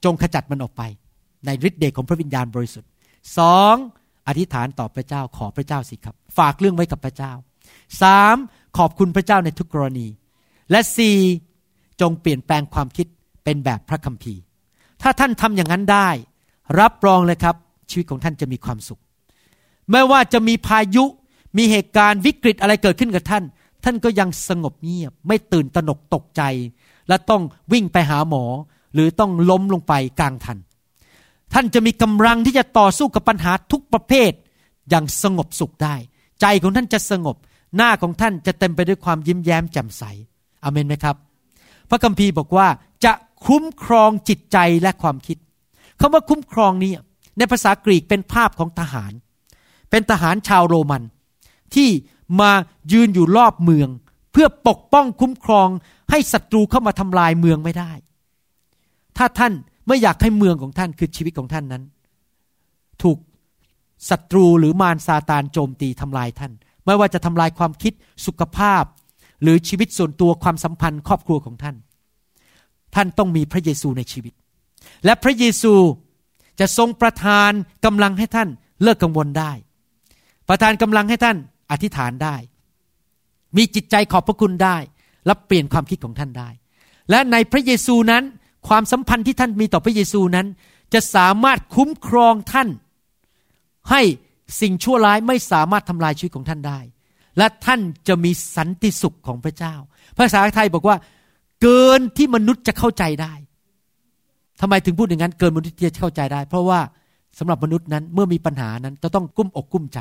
[0.04, 0.82] จงขจัดมันออกไป
[1.46, 2.90] ในฤทธิ์เดชของพระวิญญาณบริสุทธิ์
[3.38, 3.74] สอง
[4.28, 7.32] อธิษฐานต่อพระเจ้าขอพระเจ้าสิครับ ฝากเรื่องไว้กับพระเจ้า
[8.02, 8.36] สาม
[8.78, 10.06] ขอบคุณพระเจ้าในทุกกรณี
[10.70, 11.16] และสี่
[12.00, 13.06] จงเปลี่ยนแปลงความคิด
[13.44, 14.40] เป็นแบบพระคัมภีร์
[15.04, 16.08] ถ้าท่านทำอย่างนั้นได้
[16.80, 17.56] รับรองเลยครับ
[17.90, 19.00] ชีวิตของท่านจะมีความสุข
[19.90, 21.04] ไม่ว่าจะมีพายุ
[21.56, 23.44] มีเหตุการณ์วิกฤตอะไรเกิดขึ้นกับท่าน
[23.84, 26.42] ท่านก็ยังสงบเงียบ ไม่ตื่นตระหนกตกใจ
[27.08, 27.42] และต้อง
[27.72, 28.44] วิ่งไปหาหมอ
[28.94, 30.58] หรือต้องล้มลงไปกลางทัน
[31.54, 34.32] ท่านจะมีกำลังที่จะต่อสู้กับปัญหาทุกประเภท
[34.90, 35.94] อย่างสงบสุขได้
[36.40, 37.36] ใจของท่านจะสงบ
[37.76, 40.02] หน้าของท่านจะเต็มไปด้วยความยิ้มแย้มแจ่มใส
[40.64, 41.16] อเมนไหมครับ
[41.90, 42.66] พระคัมภีร์บอกว่า
[43.46, 45.38] คุ้มครองจิตใจและความคิด
[46.00, 46.92] คำว่าคุ้มครองนี้
[47.38, 49.12] ในภาษากรีกเป็นภาพของทหาร
[49.90, 51.02] เป็นทหารชาวโรมัน
[51.74, 51.88] ที่
[52.40, 52.50] มา
[52.92, 53.88] ยืนอยู่รอบเมือง
[54.32, 55.68] เพื่อปกป้องคุ้มครอง
[56.10, 57.92] ให้ศัตรูเข้ามาทำลายเมืองไม่ได้
[59.16, 59.52] ถ้าท่าน
[59.86, 61.82] ไม่อยากให้เมืองของท่านคือชีวิตของท่านนั้น
[63.02, 63.18] ถูก
[64.10, 66.52] ศัตรูหรือมารซาตานโจมตีทำลายท่าน
[66.86, 67.92] ไม่ว่าจะทำลายความคิด
[68.26, 68.84] สุขภาพ
[69.42, 71.76] หรือชีวิตส่วนตัวความสัมพันธ์ครอบครัวของท่าน
[72.94, 74.32] ท่านต้องมีพระเยซูในชีวิต
[75.04, 75.74] และพระเยซู
[76.60, 77.50] จะทรงประทาน
[77.84, 78.48] กำลังให้ท่าน
[78.82, 79.52] เลิกกังวลได้
[80.48, 81.36] ประทานกำลังให้ท่าน
[81.70, 82.36] อธิษฐานได้
[83.56, 84.76] มีจิตใจขอบพระคุณได้
[85.26, 86.48] และเปลี่ยนความคิดของท่านได้
[87.10, 88.24] และในพระเยซูนั้น
[88.68, 90.46] ความสัมพันธ์ที่ท่านมีต่อพระเยซูนั้น
[90.94, 92.68] จะสามารถคุ้มครองท่าน
[93.90, 94.02] ให้
[94.60, 96.78] สิ่งชั่วร้ายไม่สามารถทำลายชีวิตของท่านได้
[97.38, 99.74] และท่านจะมีสันติสุขของพระเจ้า
[100.18, 100.96] ภาษาไทยบอกว่า
[101.64, 103.32] เกินที่มนุษย์จะเข้าใจได้
[104.60, 106.80] ทำไมถึงพูดอย่างนั้น เกินมนุษย์จะเข้าใจได้ เพราะว่า
[107.38, 109.98] สำหรับมนุษย์นั้นเมื่อมีปัญหานั้นจะต้องกุ้มอกกุ้มใจ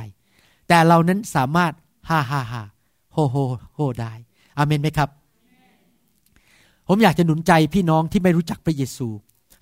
[0.67, 1.73] แต่เรานั้นสามารถ
[2.09, 2.63] ฮ่าฮ่าฮ่า
[3.13, 3.37] โฮโฮ
[3.73, 4.13] โฮได้
[4.57, 5.09] อเมนไหมครับ
[6.87, 9.07] ผมอยากจะหนุนใจพี่น้องที่ไม่รู้จักพระเยซู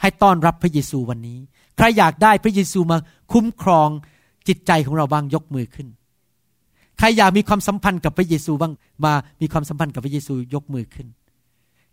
[0.01, 1.39] ให้ต้อนรับพระเยซูวันนี้
[1.77, 2.97] ใครอยากได้พระเยซูมา
[3.31, 3.89] คุ้มครอง
[4.47, 5.87] จิตใจของเราบ้างยกมือขึ้น
[6.97, 8.73] ใครอยากมีความสัมพันธ์กับพระเยซูบ้าง
[9.05, 11.07] มามีความสัมพันธ์กับพระเยซูยกมือขึ้น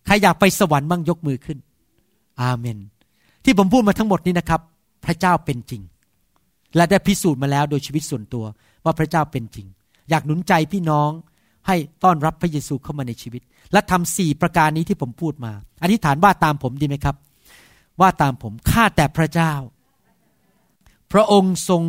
[0.07, 1.59] ใครอยากไปสวรรค์บ้างยกมือขึ้น
[2.42, 2.78] อาเมน
[3.44, 4.61] ที่ผมพูดมาทั้งหมดนี้นะครับ
[5.05, 5.82] พระเจ้าเป็นจริง
[6.76, 8.44] และได้พิสูจน์มาแล้วโดยชีวิตส่วนตัว
[8.84, 9.66] ว่าพระเจ้าเป็นจริง
[10.11, 11.11] อยากหนุนใจพี่น้อง
[11.66, 13.42] ให้ต้อนรับพระเยซูเข้ามาในชีวิต
[13.72, 17.16] และทำสี่ประการนี้ที่ผมพูดมาอธิษฐานว่าตามผมดีไหมครับ
[18.01, 19.53] ว่าตามผมข้าแต่พระเจ้า
[21.12, 21.82] พระองค์ทรง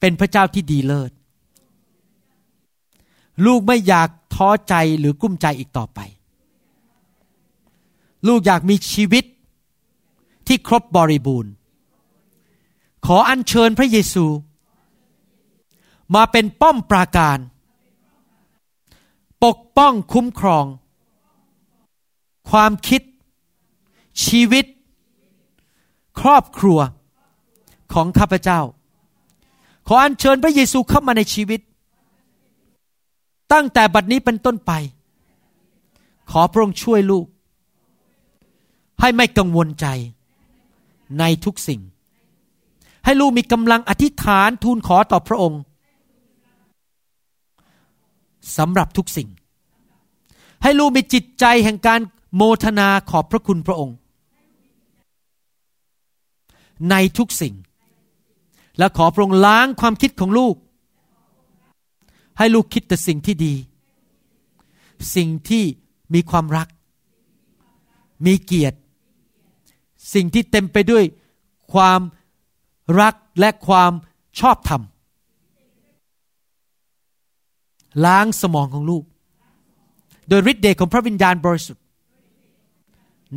[0.00, 1.12] เป็นพระเจ้าที่ดีเลิศ
[3.46, 6.00] ลูกไม่อยากท้อใจหรือกุ้มใจอีกต่อไป
[8.28, 9.24] ลูกอยากมีชีวิต
[10.46, 11.52] ที่ครบบริบูรณ์
[13.06, 14.26] ขออัญเชิญพระเยซู
[16.14, 17.38] มาเป็นป้อมปราการ
[19.44, 20.64] ปกป้องคุ้มครอง
[22.50, 23.02] ความคิด
[24.26, 24.64] ชีวิต
[26.20, 26.78] ครอบครัว
[27.92, 28.60] ของข้าพเจ้า
[29.86, 31.60] ขออัญเชิญพระเยซูเข้ามาในชีวิต
[33.52, 34.72] ตั้งแต่บัดนี้เป็นต้นไป
[36.30, 37.26] ขอพระองค์ช่วยลูก
[39.00, 39.86] ให้ไม่กังวลใจ
[41.18, 41.80] ในทุกสิ่ง
[43.04, 45.60] ให้ลูกมีกำลังอธิษฐานทูลขอต่อพระองค์
[48.56, 49.28] สำหรับทุกสิ่ง
[50.62, 52.00] ให้ลูกมีจิตใจแห่งการ
[52.36, 53.96] โมทนาขอบพระคุณพระองค์
[56.90, 57.54] ในทุกสิ่ง
[58.78, 60.56] และขอพระองค์ล้างความคิดของลูก
[62.38, 63.54] ให้ลูกคิดแต่สิ่งที่ดี
[65.14, 65.64] สิ่งที่
[66.14, 66.68] มีความรัก
[68.24, 68.78] มีเกียรติ
[70.12, 71.04] สิ่งที่เต็มไปด้วย
[71.72, 72.00] ความ
[73.00, 73.92] รักและความ
[74.40, 74.82] ชอบธรรม
[78.04, 79.04] ล้างสมองของลูก
[80.28, 81.84] โดยฤทธิ์เดชของพระวิญญาณบริสุทธิ์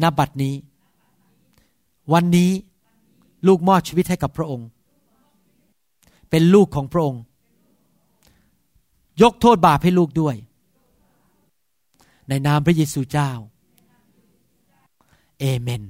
[0.02, 0.56] นบัดนี้
[2.14, 2.52] วันนี้
[3.48, 4.68] ลูกมอบชีวิตให้กับพระองค์
[6.30, 7.22] เป็นลูกของพระองค์
[9.22, 10.36] ยกโทษบาปให้ลูกด้วย
[12.30, 13.32] ในนามพระเยซูเจ้า
[15.40, 15.84] เอเมน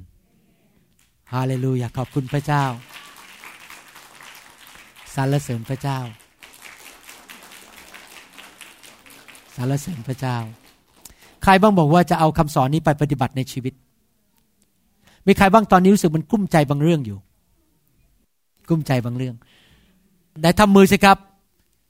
[1.34, 2.64] ฮาเลลูยาขอบคุณพระเจ้า
[5.16, 6.00] สรรเสริญพระเจ้า
[9.56, 10.38] สรรเสริญพระเจ้า
[11.44, 13.74] ใครบ้างบอกว่าจะเอาคำสอนนี้ไปปฏิบัติในชีวิต
[15.28, 17.18] มีใครบ้างตอนนี้รู้สึกมันกุ้มใจบางเรื่องอยู่
[18.70, 19.36] กุ้มใจบางเรื่อง
[20.40, 21.18] ไหนทำมือสิครับ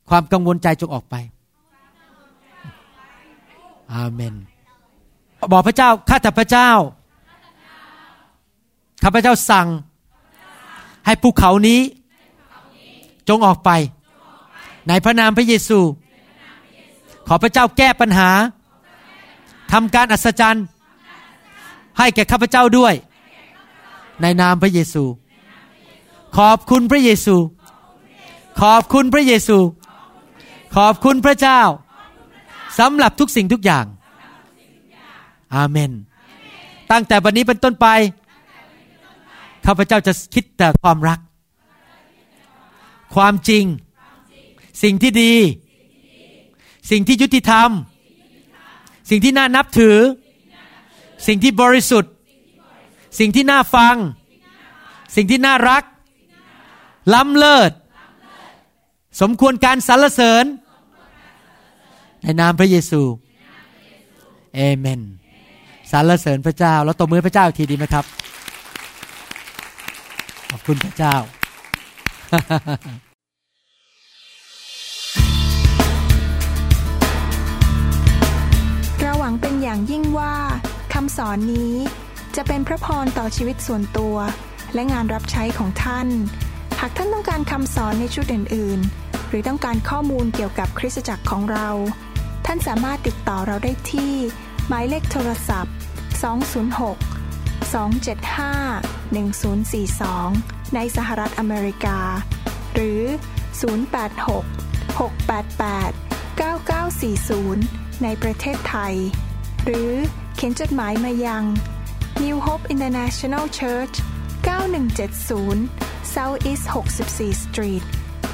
[0.10, 1.16] ความกังวลใจจงออกไป
[3.94, 4.36] อาเมน
[5.52, 6.70] บอกพระเจ้าข้าแต่พระเจ้า
[9.04, 9.68] ข้าพเจ้าสั่ง
[11.06, 11.80] ให้ภูเขานี้
[13.30, 13.70] จงออกไป
[14.88, 15.80] ในพระนามพระเยซู
[17.28, 18.30] ขอพระเจ้าแก้ปัญหา
[19.72, 20.66] ทำการอัศจรรย์
[21.98, 22.94] ให้แก่ข้าพเจ้าด้วย
[24.22, 25.04] ในนามพระเยซู
[26.38, 27.36] ขอบคุณพระเยซู
[28.62, 29.58] ขอบคุณพระเยซู
[30.76, 31.62] ขอบคุณพระเจ้า
[32.80, 33.86] สำหรับทุกสิ่งทุกอย่าง
[35.56, 35.92] อาเมน
[36.92, 37.88] ตั้งแต่วันนี้เป็นต้นไป
[39.68, 41.20] ข้าพเจ้าจะคิดแต่ความรัก
[43.16, 43.64] ความจริง
[44.84, 45.34] สิ่งที่ดี
[46.92, 47.70] สิ่งที่ยุติธรรม
[49.10, 49.98] สิ่งที่น่านับถือ
[51.28, 52.12] สิ่งที่บริสุทธิ์
[53.20, 53.96] สิ่งที่น่าฟัง
[55.16, 55.84] สิ่งที่น่ารัก
[57.14, 57.72] ล้ำเลิศ
[59.22, 60.46] สมควรการสรรเสริญ
[62.22, 63.02] ในนามพระเยซู
[64.56, 65.02] เอเมน
[65.92, 68.06] สรรเสริญพระเจ้า แล้วตบมือพระเจ้าทีดีไหมครับ
[70.68, 71.16] คุณพระเจ้า
[79.00, 80.36] เราหวังเป็นอย่างยิ่งว่า
[80.94, 81.74] คำสอนนี้
[82.36, 84.16] จะเป็นพระพรต่อชีวิตส่วนตัว
[84.74, 86.08] และงานรับใช้ของท่าน
[86.80, 91.68] หากท่านต้องการคำสอนในชุดอื่น ๆ หรือต้องการข้อมูลเกี่ยวกับคริสตจักรของเรา
[92.46, 94.14] ท่านสามารถติดต่อเราได้ที่
[94.68, 95.74] หมายเลขโทรศัพท์
[96.38, 97.17] 206
[97.74, 102.00] 275 1042 ในสหรัฐอเมริกา
[102.74, 103.04] หรือ
[103.62, 105.94] 086 688
[106.42, 108.96] 9940 ในประเทศไทย
[109.66, 109.94] หรือ
[110.36, 111.44] เขียนจดหมายมายัง
[112.24, 113.96] New Hope International Church
[114.84, 116.66] 9170 South East
[117.06, 117.84] 64 Street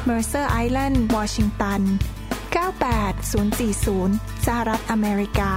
[0.09, 1.81] Mercer Island Washington
[2.55, 5.51] 98040 สหรัฐอเมริกา